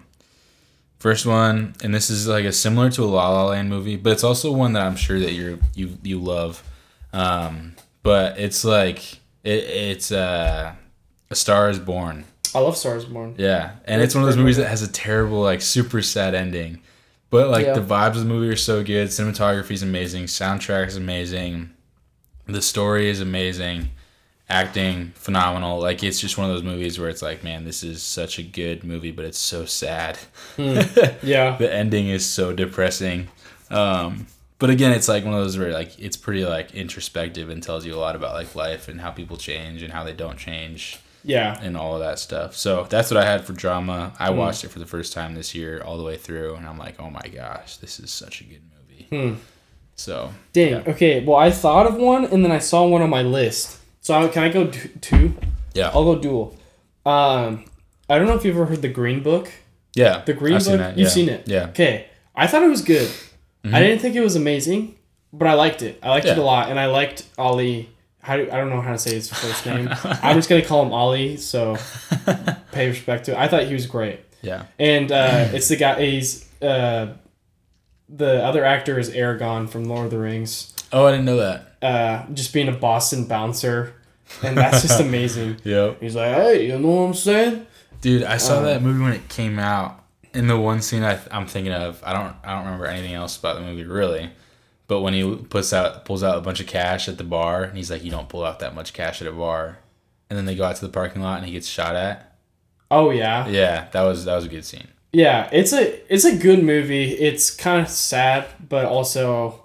[0.98, 4.10] First one, and this is like a similar to a La La Land movie, but
[4.14, 6.62] it's also one that I'm sure that you're you you love.
[7.12, 10.72] Um, but it's like it, it's uh,
[11.30, 12.24] a Star Is Born.
[12.54, 14.90] i love Star is born Yeah, and it's one of those movies that has a
[14.90, 16.80] terrible, like, super sad ending.
[17.30, 17.74] But like Yeah.
[17.74, 19.08] the vibes of the movie are so good.
[19.08, 20.24] Cinematography is amazing.
[20.24, 21.70] Soundtrack is amazing.
[22.46, 23.90] The story is amazing.
[24.50, 25.78] Acting phenomenal.
[25.78, 28.42] Like it's just one of those movies where it's like, man, this is such a
[28.42, 30.18] good movie, but it's so sad.
[30.56, 33.28] yeah the ending is so depressing.
[33.70, 34.26] Um,
[34.58, 37.84] but again, it's like one of those where like it's pretty like introspective and tells
[37.84, 40.98] you a lot about like life and how people change and how they don't change
[41.24, 42.56] yeah and all of that stuff.
[42.56, 44.14] So that's what I had for drama.
[44.18, 44.38] I Hmm.
[44.38, 46.98] watched it for the first time this year, all the way through, and I'm like,
[46.98, 49.06] oh my gosh, this is such a good movie.
[49.34, 49.34] Hmm.
[49.94, 50.70] So Dang.
[50.70, 50.82] Yeah.
[50.92, 51.24] Okay.
[51.24, 53.77] Well, I thought of one, and then I saw one on my list.
[54.00, 55.34] So I, can I go d- two?
[55.74, 56.56] yeah, I'll go dual.
[57.04, 57.64] Um,
[58.08, 59.50] I don't know if you've ever heard the Green Book.
[59.94, 60.66] yeah, The Green I've Book.
[60.68, 61.12] seen that, You've yeah.
[61.12, 61.48] seen it.
[61.48, 62.06] Yeah, Okay.
[62.34, 63.10] I thought it was good.
[63.64, 64.94] I didn't think it was amazing,
[65.32, 65.98] but I liked it.
[66.02, 67.90] I liked it a lot, and I liked Ali.
[68.22, 69.88] How do, I don't know how to say his first name.
[70.04, 71.36] I'm just gonna call him Ali.
[71.36, 71.76] So
[72.72, 73.32] pay respect to.
[73.32, 73.38] It.
[73.38, 74.64] I thought he was great, yeah.
[74.78, 76.00] and uh, it's the guy.
[76.02, 77.14] He's uh,
[78.08, 80.72] the other actor is Aragorn from Lord of the Rings.
[80.92, 81.67] Oh, I didn't know that.
[81.82, 83.94] Uh, just being a Boston bouncer,
[84.42, 85.58] and that's just amazing.
[85.64, 87.66] Yep, He's like, hey, you know what I'm saying?
[88.00, 90.04] dude, I saw Um, that movie when it came out.
[90.34, 93.36] And the one scene I, I'm thinking of, I don't, I don't remember anything else
[93.38, 94.30] about the movie really.
[94.86, 97.76] But when he puts out, pulls out a bunch of cash at the bar, and
[97.76, 99.78] he's like, "You don't pull out that much cash at a bar,"
[100.30, 102.36] and then they go out to the parking lot, and he gets shot at.
[102.90, 104.88] Oh yeah, Yeah, that was that was a good scene.
[105.12, 105.48] yeah.
[105.52, 107.12] It's a it's a good movie.
[107.12, 109.64] It's kind of sad, but also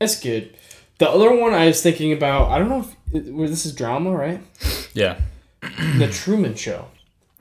[0.00, 0.56] it's good.
[1.02, 4.12] The other one I was thinking about, I don't know if well, this is drama,
[4.12, 4.40] right?
[4.94, 5.18] Yeah,
[5.60, 6.86] the Truman Show.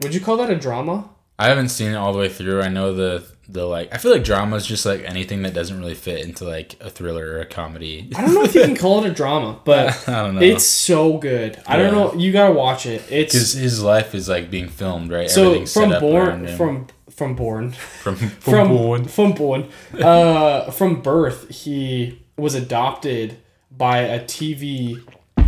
[0.01, 1.07] Would you call that a drama?
[1.37, 2.63] I haven't seen it all the way through.
[2.63, 3.93] I know the the like.
[3.93, 6.89] I feel like drama is just like anything that doesn't really fit into like a
[6.89, 8.09] thriller or a comedy.
[8.15, 10.41] I don't know if you can call it a drama, but I don't know.
[10.41, 11.61] it's so good.
[11.67, 12.15] I don't know.
[12.15, 13.03] You gotta watch it.
[13.11, 15.29] It's because his life is like being filmed, right?
[15.29, 19.05] so from born from from born from from born.
[19.05, 23.37] from born uh from birth he was adopted
[23.81, 25.01] by a TV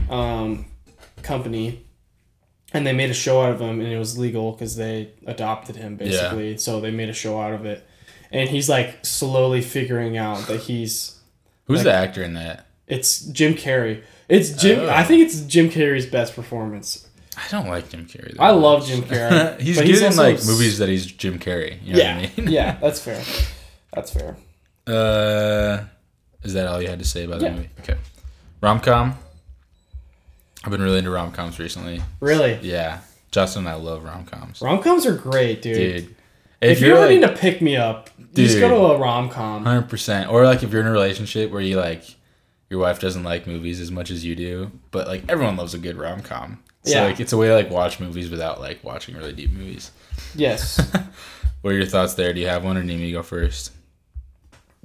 [0.09, 0.65] um
[1.21, 1.85] company
[2.73, 5.75] and they made a show out of him, and it was legal because they adopted
[5.75, 6.57] him basically.
[6.57, 7.85] So they made a show out of it,
[8.31, 11.19] and he's like slowly figuring out that he's
[11.65, 12.65] Who's Like- the actor in that?
[12.87, 14.01] it's Jim Carrey.
[14.27, 14.79] It's Jim.
[14.79, 14.89] Oh.
[14.89, 17.07] I think it's Jim Carrey's best performance.
[17.37, 18.35] I don't like Jim Carrey.
[18.39, 18.85] I love.
[18.87, 19.59] Jim Carrey.
[19.61, 21.77] he's good in like s- movies that he's Jim Carrey.
[21.83, 22.51] You know yeah, what I mean?
[22.51, 23.21] yeah, that's fair.
[23.93, 24.35] That's fair.
[24.87, 25.83] Uh,
[26.43, 27.49] is that all you had to say about Yeah.
[27.49, 27.69] the movie?
[27.81, 27.95] Okay.
[28.63, 29.17] Rom com.
[30.63, 32.01] I've been really into rom coms recently.
[32.21, 34.61] Really, Yeah, Justin and I love rom coms.
[34.61, 35.75] rom coms are great, dude.
[36.05, 36.15] Dude,
[36.61, 39.65] If, you ever need to pick me up, just go to a rom com.
[39.65, 42.05] hundred percent, or like if you're in a relationship where you like
[42.69, 45.77] your wife doesn't like movies as much as you do, but like everyone loves a
[45.77, 46.63] good rom com.
[46.83, 47.03] So Yeah.
[47.03, 49.91] like it's a way to like watch movies without like watching really deep movies.
[50.35, 50.79] Yes,
[51.61, 52.31] What are your thoughts there?
[52.33, 53.71] Do you have one, or need me to go first?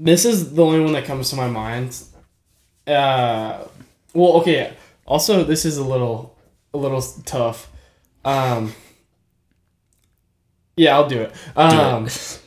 [0.00, 1.96] this is the only one that comes to my mind.
[2.88, 3.66] Uh,
[4.14, 4.72] well, okay.
[5.06, 6.36] Also, this is a little,
[6.74, 7.70] a little tough.
[8.24, 8.74] Um,
[10.76, 11.32] yeah, I'll do it.
[11.56, 12.40] Do Um, it.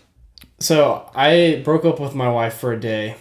[0.59, 3.15] So I broke up with my wife for a day.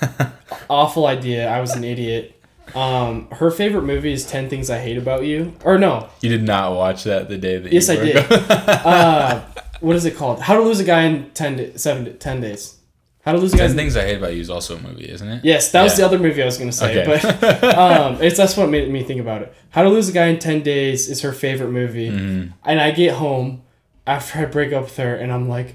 [0.70, 1.48] Awful idea.
[1.48, 2.34] I was an idiot.
[2.74, 5.54] Um, her favorite movie is Ten Things I Hate About You.
[5.64, 8.16] Or no, You did not watch that the day that Yes, I did.
[8.30, 9.40] uh,
[9.80, 10.40] what is it called?
[10.40, 12.77] How to Lose a Guy in 10, da- seven, 10 Days.
[13.28, 15.06] How to Lose a Guy Ten Things I Hate About You is also a movie,
[15.06, 15.44] isn't it?
[15.44, 17.20] Yes, that was the other movie I was gonna say, Okay.
[17.42, 19.52] but um, it's that's what made me think about it.
[19.68, 22.54] How to Lose a Guy in Ten Days is her favorite movie, Mhm.
[22.64, 23.60] and I get home
[24.06, 25.74] after I break up with her, and I'm like,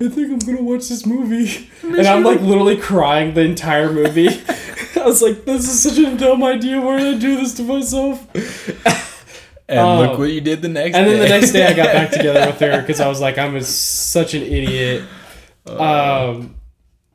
[0.00, 4.26] I think I'm gonna watch this movie, and I'm like literally crying the entire movie.
[4.96, 6.80] I was like, this is such a dumb idea.
[6.80, 8.26] Why did I do this to myself?
[9.68, 10.98] And Um, look what you did the next day.
[10.98, 11.12] And day.
[11.16, 13.54] then the next day, I got back together with her because I was like, I'm
[13.54, 15.04] a, such an idiot.
[15.66, 16.56] Um,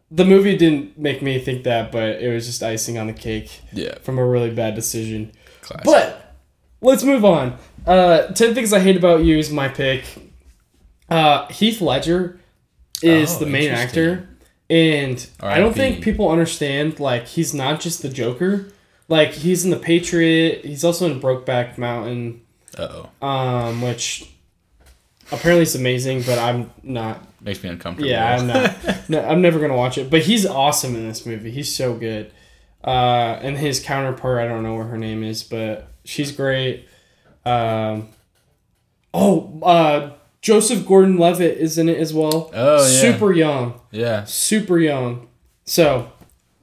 [0.10, 3.62] the movie didn't make me think that, but it was just icing on the cake
[3.74, 5.32] yeah, from a really bad decision.
[5.62, 5.86] classic.
[5.86, 6.36] But
[6.82, 7.58] let's move on.
[7.86, 10.04] Uh, Ten Things I Hate About You is my pick.
[11.10, 12.40] Uh, Heath Ledger
[13.02, 14.30] is Oh, the main actor,
[14.70, 17.00] and I don't think people understand.
[17.00, 18.72] Like, he's not just the Joker.
[19.10, 20.66] Like, he's in The Patriot.
[20.66, 22.42] He's also in Brokeback Mountain,
[22.78, 24.30] uh oh, um, which
[25.32, 27.22] apparently it's amazing, but I'm not.
[27.42, 28.10] makes me uncomfortable.
[28.10, 28.76] Yeah, I'm not.
[29.10, 30.10] no, I'm never gonna watch it.
[30.10, 31.52] But he's awesome in this movie.
[31.52, 32.32] He's so good.
[32.84, 36.88] Uh, and his counterpart, I don't know what her name is, but she's great.
[37.46, 38.10] Um,
[39.14, 42.50] oh, uh, Joseph Gordon-Levitt is in it as well.
[42.54, 42.88] Oh, yeah.
[42.88, 45.28] super young, yeah, super young.
[45.66, 46.12] So,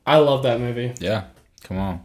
[0.06, 0.94] I love that movie.
[1.00, 1.24] yeah.
[1.64, 2.00] Come on,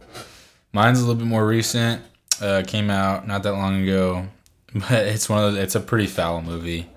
[0.72, 2.02] mine's a little bit more recent.
[2.40, 4.26] Uh, came out not that long ago,
[4.74, 5.62] but it's one of those.
[5.62, 6.88] It's a pretty foul movie,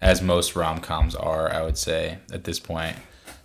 [0.00, 1.52] as most rom coms are.
[1.52, 2.96] I would say at this point.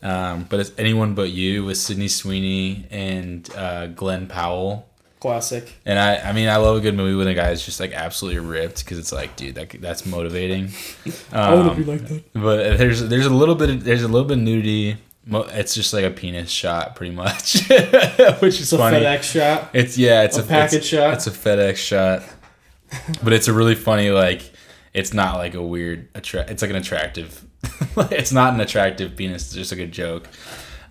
[0.03, 4.87] Um, but it's anyone but you with Sydney Sweeney and uh, Glen Powell.
[5.19, 5.73] Classic.
[5.85, 7.93] And I, I mean, I love a good movie when a guy is just like
[7.93, 10.69] absolutely ripped because it's like, dude, that that's motivating.
[11.31, 12.33] I want to Um, be like that.
[12.33, 14.97] but there's there's a little bit of, there's a little bit of nudity.
[15.27, 18.97] It's just like a penis shot, pretty much, which is It's a funny.
[18.99, 19.69] FedEx shot.
[19.73, 21.15] It's yeah, it's A a, package shot.
[21.15, 22.21] It's a FedEx shot,
[23.23, 24.51] but it's a really funny like.
[24.93, 26.49] It's not like a weird attract.
[26.49, 27.45] It's like an attractive.
[28.11, 29.47] it's not an attractive penis.
[29.47, 30.29] It's just like a joke.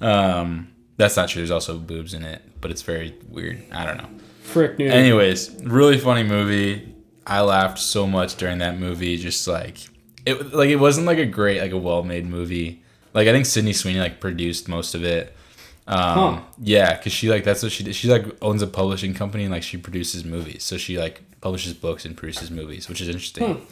[0.01, 1.41] Um, that's not true.
[1.41, 3.63] There's also boobs in it, but it's very weird.
[3.73, 4.09] I don't know.
[4.43, 4.89] Frick new.
[4.89, 6.95] Anyways, really funny movie.
[7.27, 9.17] I laughed so much during that movie.
[9.17, 9.79] Just like
[10.27, 12.83] it, like it wasn't like a great, like a well-made movie.
[13.15, 15.35] Like I think Sydney Sweeney like produced most of it.
[15.87, 16.41] Um, Huh.
[16.63, 17.95] Yeah, because she like that's what she did.
[17.95, 20.65] She like owns a publishing company and like she produces movies.
[20.65, 23.55] So she like publishes books and produces movies, which is interesting.
[23.57, 23.65] Hmm.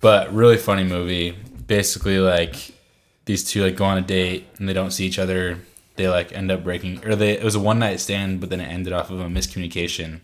[0.00, 1.36] But really funny movie.
[1.66, 2.72] Basically, like
[3.26, 5.58] these two like go on a date and they don't see each other.
[5.96, 8.60] They like end up breaking, or they it was a one night stand, but then
[8.60, 10.20] it ended off of a miscommunication,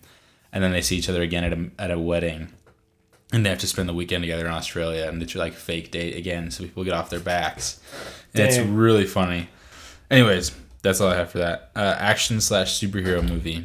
[0.52, 2.48] and then they see each other again at a at a wedding,
[3.32, 6.14] and they have to spend the weekend together in Australia, and it's like fake date
[6.14, 7.80] again, so people get off their backs.
[8.34, 9.48] It's really funny.
[10.10, 10.52] Anyways,
[10.82, 11.70] that's all I have for that.
[11.74, 13.64] Uh, action slash superhero movie.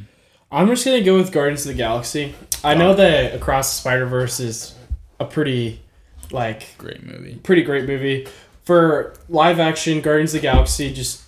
[0.52, 2.34] I'm just gonna go with Guardians of the Galaxy.
[2.64, 4.74] I know that Across the Spider Verse is
[5.20, 5.82] a pretty,
[6.32, 7.36] like, Great movie.
[7.44, 8.28] pretty great movie.
[8.64, 11.22] For live action, Guardians of the Galaxy just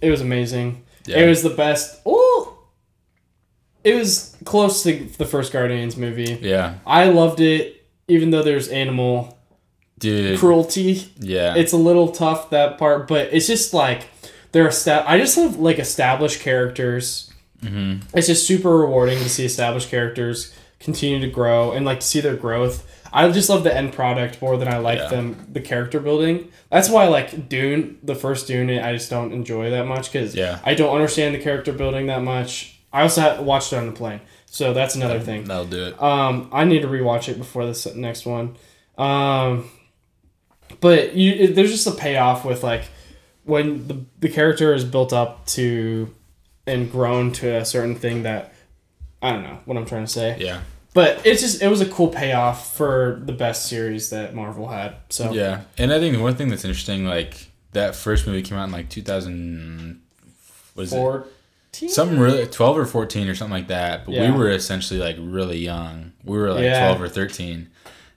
[0.00, 0.84] it was amazing.
[1.06, 1.18] Yeah.
[1.20, 2.00] It was the best.
[2.04, 2.58] Oh,
[3.84, 6.38] it was close to the first Guardians movie.
[6.42, 9.38] Yeah, I loved it, even though there's animal
[9.98, 10.38] dude.
[10.38, 11.12] cruelty.
[11.18, 11.54] Yeah.
[11.56, 14.02] It's a little tough that part, but it's just like
[14.52, 17.30] they're esta- I just love like established characters.
[17.62, 22.06] hmm It's just super rewarding to see established characters continue to grow and like to
[22.06, 22.88] see their growth.
[23.14, 25.08] I just love the end product more than I like Yeah.
[25.08, 26.48] them the character building.
[26.70, 30.58] That's why like Dune, the first Dune, I just don't enjoy that much because Yeah.
[30.64, 32.78] I don't understand the character building that much.
[32.92, 35.44] I also had, watched it on the plane, So that's another thing.
[35.44, 36.02] That'll do it.
[36.02, 38.56] Um, I need to rewatch it before this next one.
[38.98, 39.70] Um,
[40.80, 42.84] but you, it, there's just a payoff with like
[43.44, 46.14] when the the character is built up to
[46.66, 48.52] and grown to a certain thing that
[49.20, 50.36] I don't know what I'm trying to say.
[50.38, 50.60] Yeah.
[50.94, 54.96] But it's just it was a cool payoff for the best series that Marvel had.
[55.08, 58.58] So Yeah, and I think the one thing that's interesting, like that first movie came
[58.58, 60.00] out in like 2000.
[60.74, 61.88] Was it fourteen.
[61.88, 64.04] something really 12 or 14 or something like that?
[64.04, 64.30] But Yeah.
[64.32, 66.12] we were essentially like really young.
[66.24, 66.88] We were like Yeah.
[66.94, 67.68] 12 or 13,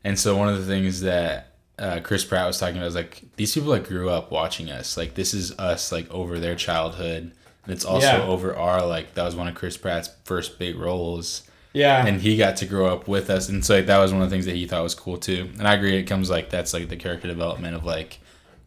[0.04, 3.22] and so one of the things that uh, Chris Pratt was talking about was like
[3.36, 4.98] these people like grew up watching us.
[4.98, 7.32] Like this is us like over their childhood,
[7.66, 8.24] and it's also Yeah.
[8.24, 12.06] over our like that was one of Chris Pratt's first big roles Yeah.
[12.06, 14.30] and he got to grow up with us and so like that was one of
[14.30, 16.74] the things that he thought was cool too and i agree it comes like that's
[16.74, 18.20] like the character development of like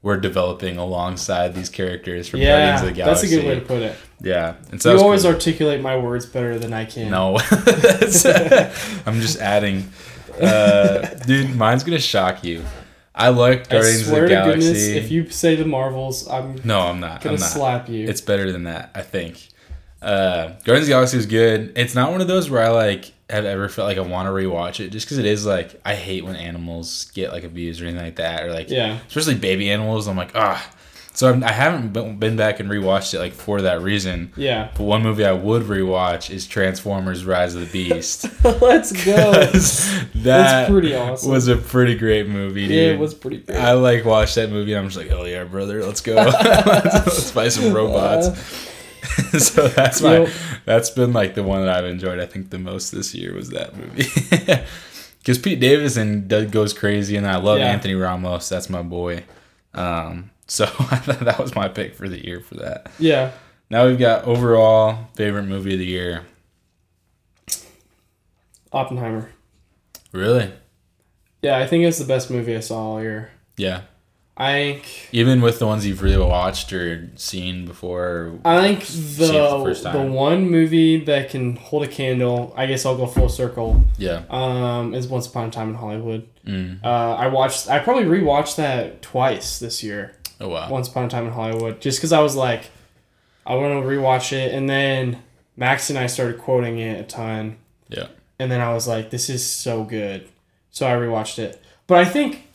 [0.02, 2.56] we're developing alongside these characters from yeah.
[2.58, 3.26] Guardians of the Galaxy.
[3.26, 3.96] That's a good way to put it.
[4.20, 5.32] Yeah, and so you always cool.
[5.32, 7.10] articulate my words better than I can.
[7.10, 7.36] No,
[9.06, 9.90] I'm just adding.
[10.40, 12.62] Uh, dude, mine's gonna shock you.
[13.18, 14.60] I like I Guardians of the swear to Galaxy.
[14.60, 17.20] goodness, if you say the Marvels, I'm no, I'm not.
[17.20, 17.50] gonna I'm not.
[17.50, 18.08] slap you.
[18.08, 19.48] It's better than that, I think.
[20.00, 21.72] Uh, Guardians of the Galaxy is good.
[21.76, 24.30] It's not one of those where I like have ever felt like I want to
[24.30, 27.84] rewatch it, just because it is like I hate when animals get like abused or
[27.84, 28.98] anything like that, or like yeah.
[29.08, 30.06] especially baby animals.
[30.06, 30.70] I'm like ah.
[31.18, 34.32] So I'm, I haven't been been back and rewatched it like for that reason.
[34.36, 34.70] Yeah.
[34.76, 38.28] But one movie I would rewatch is Transformers: Rise of the Beast.
[38.44, 39.32] Let's go.
[39.32, 41.32] that That's pretty awesome.
[41.32, 42.76] was a pretty great movie, dude.
[42.76, 43.58] yeah, it was pretty great.
[43.58, 46.14] I like watched that movie and I'm just like, oh yeah, brother, let's go.
[46.64, 48.28] let's buy some robots.
[49.44, 50.28] so that's my Yep.
[50.66, 53.50] that's been like the one that I've enjoyed I think the most this year was
[53.50, 54.06] that movie.
[55.18, 57.66] Because Pete Davidson does, goes crazy and I love Yeah.
[57.72, 58.48] Anthony Ramos.
[58.48, 59.24] That's my boy.
[59.74, 60.64] Um, so
[61.06, 62.90] that was my pick for the year for that.
[62.98, 63.32] yeah.
[63.70, 66.24] Now we've got overall favorite movie of the year.
[68.72, 69.30] Oppenheimer.
[70.12, 70.50] Really?
[71.42, 73.30] Yeah, I think it's the best movie I saw all year.
[73.56, 73.82] Yeah.
[74.40, 78.38] I think Even with the ones you've really watched or seen before.
[78.44, 82.54] I think See it for the the the one movie that can hold a candle.
[82.56, 83.82] I guess I'll go full circle.
[83.98, 84.22] Yeah.
[84.30, 86.28] Um, is Once Upon a Time in Hollywood.
[86.46, 86.84] Mm.
[86.84, 87.68] Uh, I watched.
[87.68, 90.14] I probably rewatched that twice this year.
[90.40, 90.70] Oh wow.
[90.70, 92.70] Once Upon a Time in Hollywood, just because I was like,
[93.46, 95.22] I want to rewatch it, and then
[95.56, 97.56] Max and I started quoting it a ton,
[97.88, 98.06] Yeah.
[98.38, 100.28] and then I was like, this is so good,
[100.70, 101.60] so I rewatched it.
[101.86, 102.46] But I think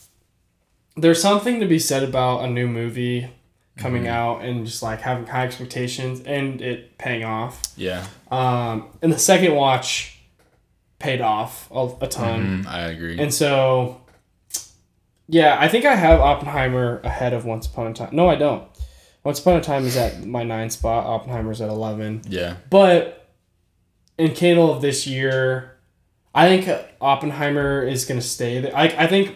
[0.96, 3.28] there's something to be said about a new movie
[3.76, 7.60] coming out and just like having high expectations and it paying off.
[7.76, 8.06] Yeah.
[8.30, 10.20] Um, and the second watch
[11.00, 12.62] paid off a, a ton.
[12.62, 13.18] Mm, I agree.
[13.18, 14.00] And so,
[15.28, 18.10] yeah, I think I have Oppenheimer ahead of Once Upon a Time.
[18.12, 18.68] No, I don't.
[19.22, 21.06] Once Upon a Time is at my nine spot.
[21.06, 22.22] Oppenheimer's at 11.
[22.28, 22.56] yeah.
[22.70, 23.28] But
[24.18, 25.76] in Candle of this year,
[26.34, 28.76] I think Oppenheimer is going to stay there.
[28.76, 29.34] I, I think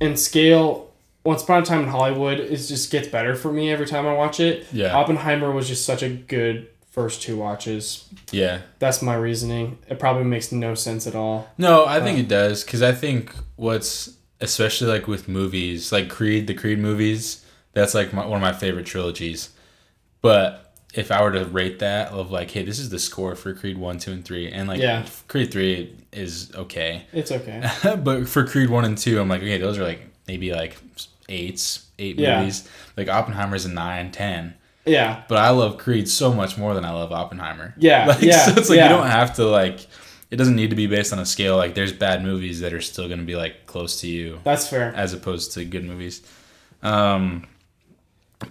[0.00, 0.92] in scale,
[1.24, 4.14] Once Upon a Time in Hollywood is just gets better for me every time I
[4.14, 4.66] watch it.
[4.72, 4.94] Yeah.
[4.96, 8.08] Oppenheimer was just such a good first two watches.
[8.32, 8.62] Yeah.
[8.78, 9.78] That's my reasoning.
[9.88, 11.48] It probably makes no sense at all.
[11.56, 14.10] No, I think it does because I think what's
[14.42, 18.52] especially like with movies like Creed, the Creed movies, that's like my, one of my
[18.52, 19.50] favorite trilogies.
[20.20, 23.54] But if I were to rate that of like, hey, this is the score for
[23.54, 25.06] Creed one, two, and three, and like Yeah.
[25.28, 27.68] Creed three is okay, It's okay.
[28.04, 30.76] but for Creed one and two, I'm like, okay, those are like maybe like
[31.28, 32.40] eights, eight Yeah.
[32.40, 32.68] movies.
[32.96, 34.54] Like Oppenheimer's a nine, ten.
[34.84, 35.22] Yeah.
[35.28, 37.74] But I love Creed so much more than I love Oppenheimer.
[37.78, 38.90] Yeah, Like, yeah, So it's like yeah.
[38.90, 39.86] you don't have to like.
[40.32, 41.58] It doesn't need to be based on a scale.
[41.58, 44.66] Like there's bad movies that are still going to be like close to you, That's
[44.66, 44.92] fair.
[44.96, 46.22] as opposed to good movies.
[46.82, 47.46] Um,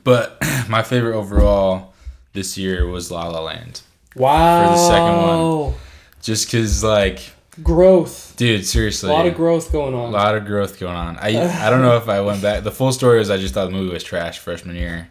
[0.03, 0.37] but
[0.69, 1.93] my favorite overall
[2.33, 3.81] this year was La La Land.
[4.15, 4.67] Wow.
[4.67, 5.73] For the second one.
[6.21, 7.19] Just because, like,
[7.63, 8.35] Growth.
[8.37, 9.09] dude, seriously.
[9.09, 10.09] A lot of growth going on.
[10.09, 11.17] a lot of growth going on.
[11.17, 11.29] I
[11.65, 12.63] I don't know if I went back.
[12.63, 15.09] The full story is I just thought the movie was trash freshman year,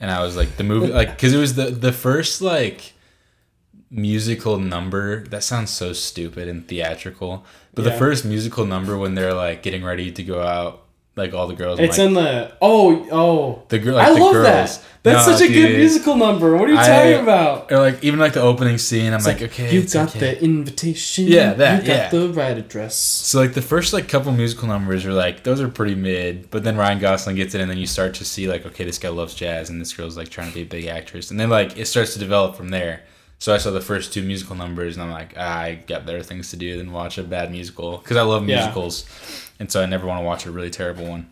[0.00, 2.92] and I was like the movie like because it was the the first like
[3.90, 9.34] musical number that sounds so stupid and theatrical, but the first musical number when they're
[9.34, 10.82] like getting ready to go out,
[11.14, 13.62] like all the girls, It's like, in the oh oh.
[13.68, 14.44] the girl, like I the love girls.
[14.78, 14.82] that.
[15.02, 16.56] That's No, such a good musical number.
[16.56, 17.70] What are you I- talking about?
[17.72, 20.18] Or like even like the opening scene, I'm It's like, okay, you got okay.
[20.34, 21.26] the invitation.
[21.28, 22.08] Yeah, that, You got yeah.
[22.10, 22.96] the right address.
[22.96, 26.64] So like the first like couple musical numbers are like those are pretty mid, but
[26.64, 29.08] then Ryan Gosling gets in and then you start to see like okay this guy
[29.08, 31.78] loves jazz and this girl's like trying to be a big actress and then like
[31.78, 33.02] it starts to develop from there.
[33.38, 36.22] So I saw the first two musical numbers and I'm like ah, I got better
[36.22, 38.56] things to do than watch a bad musical because I love Yeah.
[38.56, 39.04] musicals,
[39.60, 41.30] and so I never want to watch a really terrible one.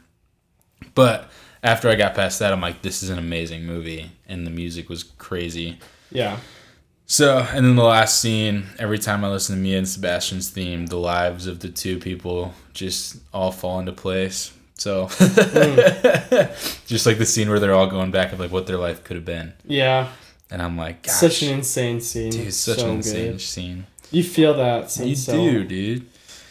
[0.94, 1.30] But
[1.62, 4.88] after I got past that, I'm like this is an amazing movie and the music
[4.88, 5.78] was crazy.
[6.10, 6.38] Yeah.
[7.06, 10.86] So, and then the last scene, every time I listen to Mia and Sebastian's theme,
[10.86, 14.52] the lives of the two people just all fall into place.
[14.76, 15.08] So,
[16.86, 19.16] just like the scene where they're all going back of like what their life could
[19.16, 19.52] have been.
[19.66, 20.08] Yeah,
[20.54, 22.30] And I'm like, Gosh, such an insane scene.
[22.30, 23.40] dude, such so an insane good.
[23.40, 23.86] scene.
[24.12, 26.06] You feel that You so do, dude.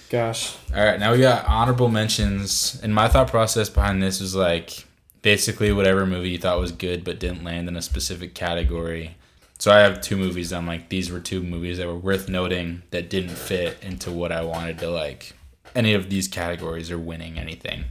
[0.10, 0.58] Gosh.
[0.76, 2.78] All right, now we got honorable mentions.
[2.84, 4.86] And my thought process behind this was like
[5.22, 9.16] basically whatever movie you thought was good but didn't land in a specific category.
[9.58, 10.52] So I have two movies.
[10.52, 14.34] I'm like, these were two movies that were worth noting that didn't fit into what
[14.34, 15.32] I wanted to like.
[15.74, 17.86] Any of these categories or winning anything.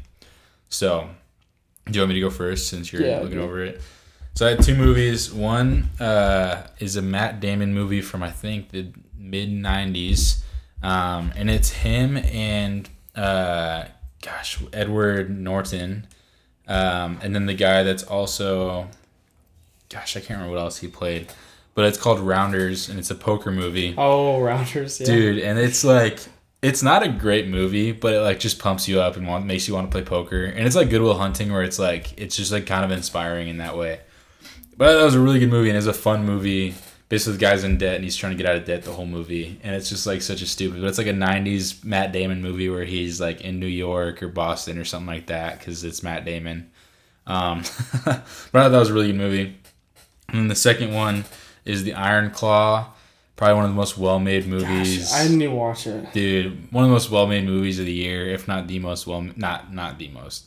[0.68, 1.08] So,
[1.86, 3.80] do you want me to go first since you're Yeah, looking over it?
[4.35, 5.33] So I had two movies.
[5.33, 10.43] One uh, is a Matt Damon movie from I think the mid '90s,
[10.83, 13.85] um, and it's him and uh,
[14.22, 16.07] gosh Edward Norton,
[16.66, 18.89] um, and then the guy that's also,
[19.91, 21.30] gosh I can't remember what else he played,
[21.74, 24.99] but it's called Rounders and it's a poker movie, Oh, Rounders.
[25.01, 25.07] Yeah.
[25.07, 26.20] dude, and it's like.
[26.62, 29.66] It's not a great movie, but it like just pumps you up and want, makes
[29.66, 30.45] you want to play poker.
[30.45, 33.49] And it's like Good Will Hunting, where it's like it's just like kind of inspiring
[33.49, 33.99] in that way.
[34.76, 36.74] But that was a really good movie, and it's a fun movie.
[37.08, 39.06] Basically, the guy's in debt, and he's trying to get out of debt the whole
[39.06, 40.80] movie, and it's just like such a stupid.
[40.80, 44.28] But it's like a '90s Matt Damon movie where he's like in New York or
[44.28, 46.70] Boston or something like that because it's Matt Damon.
[47.26, 47.62] Um,
[48.04, 49.56] but I thought that was a really good movie.
[50.28, 51.24] And then the second one
[51.64, 52.92] is the Iron Claw,
[53.36, 55.10] probably one of the most well-made movies.
[55.10, 56.12] Gosh, I didn't even watch it.
[56.12, 59.22] Dude, one of the most well-made movies of the year, if not the most well,
[59.36, 60.46] not not the most,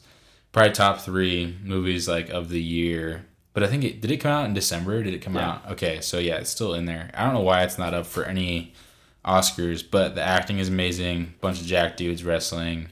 [0.51, 3.25] probably top three movies like of the year.
[3.55, 5.01] But I think it did it come out in December?
[5.01, 5.49] Did it come Yeah.
[5.49, 5.71] out?
[5.71, 7.09] Okay, so yeah, it's still in there.
[7.13, 8.73] I don't know why it's not up for any
[9.25, 11.33] Oscars, but the acting is amazing.
[11.39, 12.89] Bunch of jack dudes wrestling,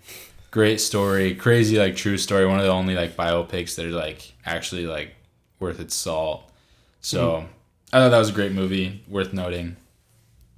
[0.52, 2.46] great story, crazy like true story.
[2.48, 5.14] One of the only like biopics that are like actually like
[5.60, 6.50] worth its salt.
[7.02, 7.46] So mm-hmm.
[7.92, 9.76] I thought that was a great movie, worth noting.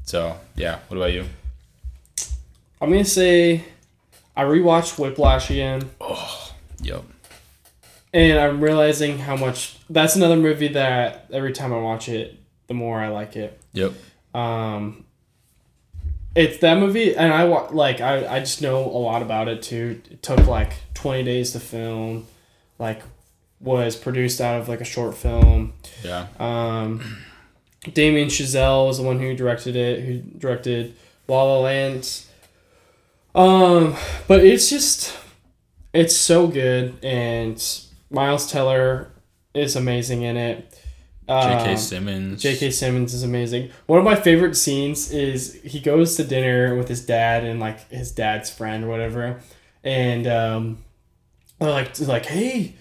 [0.04, 1.26] So yeah, what about you?
[2.80, 3.64] I'm gonna say
[4.38, 6.52] I rewatched Whiplash again, Oh,
[6.84, 7.04] Yep.
[8.16, 12.74] And I'm realizing how much that's another movie that every time I watch it, the
[12.74, 13.60] more I like it.
[13.74, 13.92] Yep.
[14.34, 15.04] Um,
[16.34, 20.02] it's that movie, and I like I I just know a lot about it too.
[20.10, 22.26] It took like 20 days to film,
[22.80, 23.02] like
[23.60, 25.74] was produced out of like a short film.
[26.02, 26.28] Yeah.
[26.40, 27.18] Um,
[27.94, 30.96] Damien Chazelle was the one who directed it, who directed
[31.28, 32.22] La La Land.
[33.34, 33.98] Um,
[34.30, 35.18] but it's just,
[35.94, 37.62] it's so good, and
[38.10, 39.12] Miles Teller
[39.54, 40.82] is amazing in it.
[41.28, 41.72] J.K.
[41.72, 42.42] Um, Simmons.
[42.42, 42.70] J.K.
[42.70, 43.72] Simmons is amazing.
[43.88, 47.90] One of my favorite scenes is he goes to dinner with his dad and like
[47.90, 49.42] his dad's friend or whatever,
[49.84, 50.86] and um,
[51.60, 52.76] they're like they're like, hey,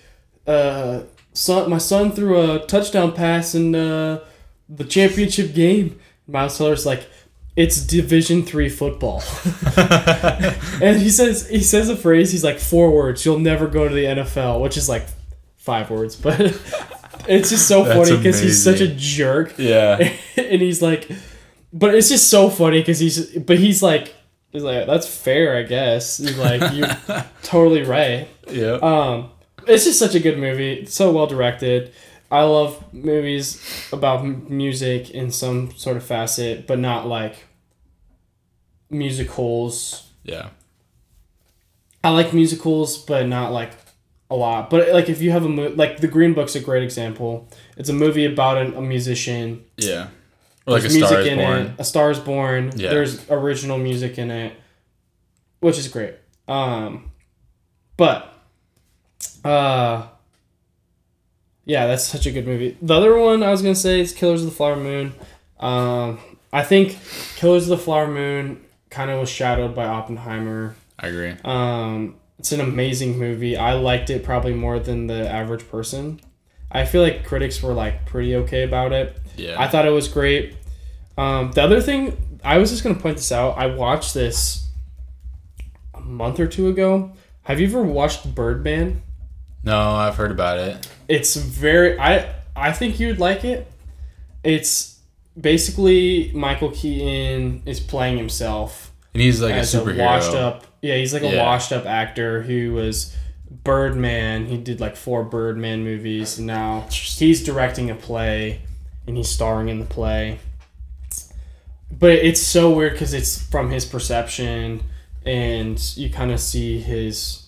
[0.47, 4.21] uh, son, my son threw a touchdown pass in uh,
[4.69, 5.99] the championship game.
[6.27, 7.09] Miles Teller's like,
[7.57, 9.23] it's Division three football,
[10.83, 12.33] and he says he says a phrase.
[12.33, 13.25] He's like four words.
[13.25, 15.07] You'll never go to the NFL, which is like
[15.57, 16.41] five words, but
[17.29, 19.97] it's just so funny because he's such a jerk Yeah.
[20.37, 21.11] and he's like,
[21.73, 24.15] but it's just so funny because he's, but he's like,
[24.51, 26.19] he's like, that's fair, I guess.
[26.19, 28.29] He's like, you're totally right.
[28.51, 29.31] yeah Um,
[29.67, 30.75] it's just such a good movie.
[30.81, 31.93] It's so well directed.
[32.31, 33.63] I love movies
[33.93, 37.45] about music in some sort of facet, but not like
[38.91, 40.11] musicals.
[40.23, 40.49] yeah.
[42.03, 43.73] I like musicals, but not like
[44.31, 44.69] a lot.
[44.69, 47.49] But like if you have a mo- like the Green Book's a great example.
[47.79, 50.09] It's a movie about an, a musician Yeah.
[50.67, 51.59] Or like There's a Star is in Born.
[51.61, 51.73] it.
[51.79, 52.73] A Star is Born.
[52.77, 52.91] Yeah.
[52.91, 54.53] There's original music in it,
[55.61, 56.15] which is great.
[56.47, 57.11] Um,
[57.97, 58.35] but
[59.43, 60.07] uh,
[61.65, 62.77] yeah, that's such a good movie.
[62.83, 65.13] The other one I was gonna say is Killers of the Flower Moon.
[65.61, 66.19] Um,
[66.53, 66.99] I think
[67.37, 70.77] Killers of the Flower Moon kind of was shadowed by Oppenheimer.
[70.99, 71.35] I agree.
[71.45, 73.57] Um, it's an amazing movie.
[73.57, 76.21] I liked it probably more than the average person.
[76.71, 79.19] I feel like critics were like pretty okay about it.
[79.37, 79.61] Yeah.
[79.61, 80.57] I thought it was great.
[81.17, 83.57] Um, the other thing, I was just gonna point this out.
[83.57, 84.69] I watched this
[85.95, 87.13] a month or two ago.
[87.43, 89.03] Have you ever watched Birdman?
[89.63, 90.89] no, I've heard about it.
[91.09, 91.99] It's very.
[91.99, 93.71] I I think you'd like it.
[94.43, 94.99] It's
[95.41, 99.99] basically Michael Keaton is playing himself And he's like a as a, superhero.
[100.05, 100.65] washed up.
[100.83, 101.43] Yeah, he's like a Yeah.
[101.43, 103.15] washed up actor who was
[103.65, 104.47] Birdman.
[104.47, 108.61] He did like four Birdman movies, and now he's directing a play,
[109.07, 110.39] and he's starring in the play.
[111.91, 114.83] But it's so weird because it's from his perception,
[115.25, 117.44] and you kind of see his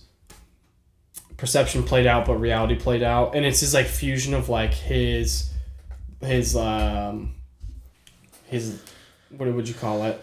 [1.37, 5.49] perception played out, but reality played out, and it's his like fusion of like his
[6.21, 7.35] his um
[8.47, 8.81] his
[9.29, 10.21] what would you call it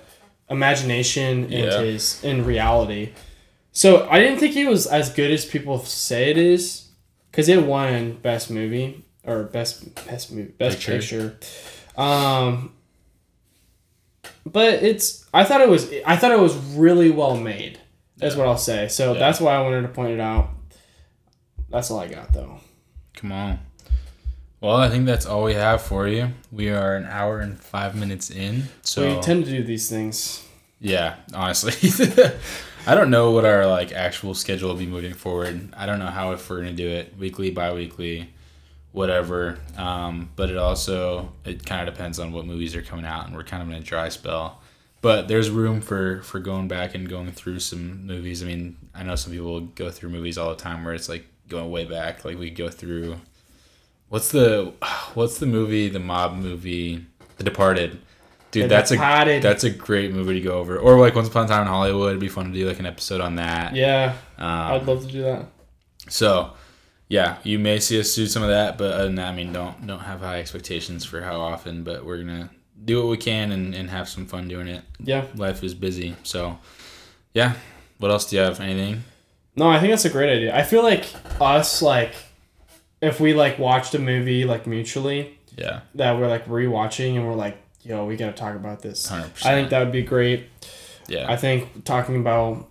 [0.51, 1.81] imagination and Yeah.
[1.83, 3.11] his in reality.
[3.73, 6.89] So I didn't think he was as good as people say it is,
[7.31, 11.31] because it won best movie or best best movie best Picture.
[11.31, 12.01] picture.
[12.01, 12.73] Um,
[14.47, 17.79] but it's I thought it was I thought it was really well made.
[18.17, 18.41] That's Yeah.
[18.43, 18.89] what I'll say.
[18.89, 19.19] So Yeah.
[19.19, 20.51] that's why I wanted to point it out.
[21.75, 22.61] That's all I got though.
[23.15, 23.59] Come on.
[24.61, 26.29] Well, I think that's all we have for you.
[26.53, 28.69] We are an hour and five minutes in.
[28.83, 30.47] So we tend to do these things.
[30.81, 31.73] yeah, honestly,
[32.87, 35.75] I don't know what our like actual schedule will be moving forward.
[35.77, 38.33] I don't know how if we're gonna do it weekly, bi-weekly,
[38.93, 39.59] whatever.
[39.77, 43.35] Um, but it also it kind of depends on what movies are coming out, and
[43.35, 44.63] we're kind of in a dry spell.
[45.01, 48.45] But there's room for for going back and going through some movies.
[48.45, 51.27] I mean, I know some people go through movies all the time where it's like
[51.49, 52.25] going way back.
[52.25, 53.21] Like we go through
[54.09, 54.73] what's the
[55.15, 58.01] what's the movie, the mob movie, The Departed.
[58.51, 59.39] Dude, The that's Departed.
[59.39, 60.79] a that's a great movie to go over.
[60.79, 62.87] Or like Once Upon a Time in Hollywood, it'd be fun to do like an
[62.87, 63.75] episode on that.
[63.75, 65.47] Yeah, Um, I'd love to do that.
[66.09, 66.53] so,
[67.09, 69.53] yeah, you may see us do some of that, but other than that, I mean,
[69.53, 71.83] don't don't have high expectations for how often.
[71.83, 72.49] But we're gonna
[72.85, 74.83] do what we can and, and have some fun doing it.
[75.01, 75.25] Yeah.
[75.35, 76.59] Life is busy, so
[77.33, 77.55] yeah.
[77.99, 78.61] What else do you have?
[78.61, 79.03] Anything?
[79.57, 80.57] No, I think that's a great idea.
[80.57, 81.07] I feel like
[81.41, 82.15] us like
[83.01, 87.35] if we like watched a movie like mutually Yeah, that we're like rewatching and we're
[87.35, 89.07] like, yo, we gotta talk about this.
[89.07, 90.47] hundred I think that would be great.
[91.07, 92.69] Yeah, I think talking about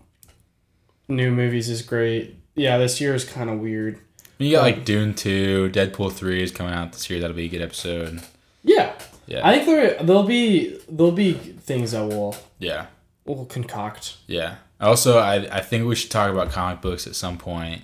[1.08, 2.36] new movies is great.
[2.56, 4.00] Yeah, this year is kind of weird.
[4.40, 7.20] you got like um, Dune two, Deadpool three is coming out this year.
[7.20, 8.22] That'll be a good episode.
[8.64, 8.94] Yeah,
[9.28, 12.88] Yeah, I think there there'll be there'll be things that we'll yeah,
[13.26, 14.18] we'll concoct.
[14.28, 14.56] yeah.
[14.84, 17.82] Also, I I think we should talk about comic books at some point.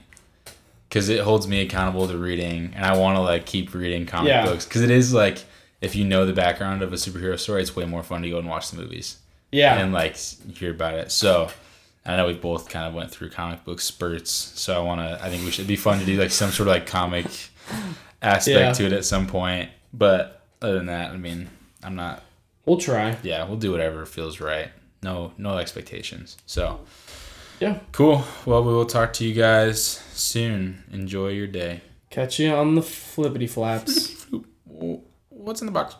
[0.91, 4.29] Cause it holds me accountable to reading, and I want to like keep reading comic
[4.29, 4.45] Yeah.
[4.45, 4.65] books.
[4.65, 5.37] Cause it is like,
[5.81, 8.39] if you know the background of a superhero story, it's way more fun to go
[8.39, 9.17] and watch the movies.
[9.51, 11.11] Yeah, and like hear about it.
[11.11, 11.49] So
[12.07, 14.31] I know we both kind of went through comic book spurts.
[14.31, 15.23] So I want to.
[15.23, 17.27] I think we should it'd be fun to do like some sort of like comic
[18.23, 18.71] aspect Yeah.
[18.73, 19.69] to it at some point.
[19.93, 21.49] But other than that, I mean,
[21.83, 22.23] I'm not.
[22.65, 23.15] we'll try.
[23.21, 24.69] Yeah, we'll do whatever feels right.
[25.01, 26.37] No, no expectations.
[26.45, 26.81] So
[27.59, 28.23] Yeah, cool.
[28.45, 29.81] Well, we will talk to you guys
[30.13, 30.83] soon.
[30.91, 31.81] Enjoy your day.
[32.09, 34.25] catch you on the flippity flaps.
[35.29, 35.95] What's in the box?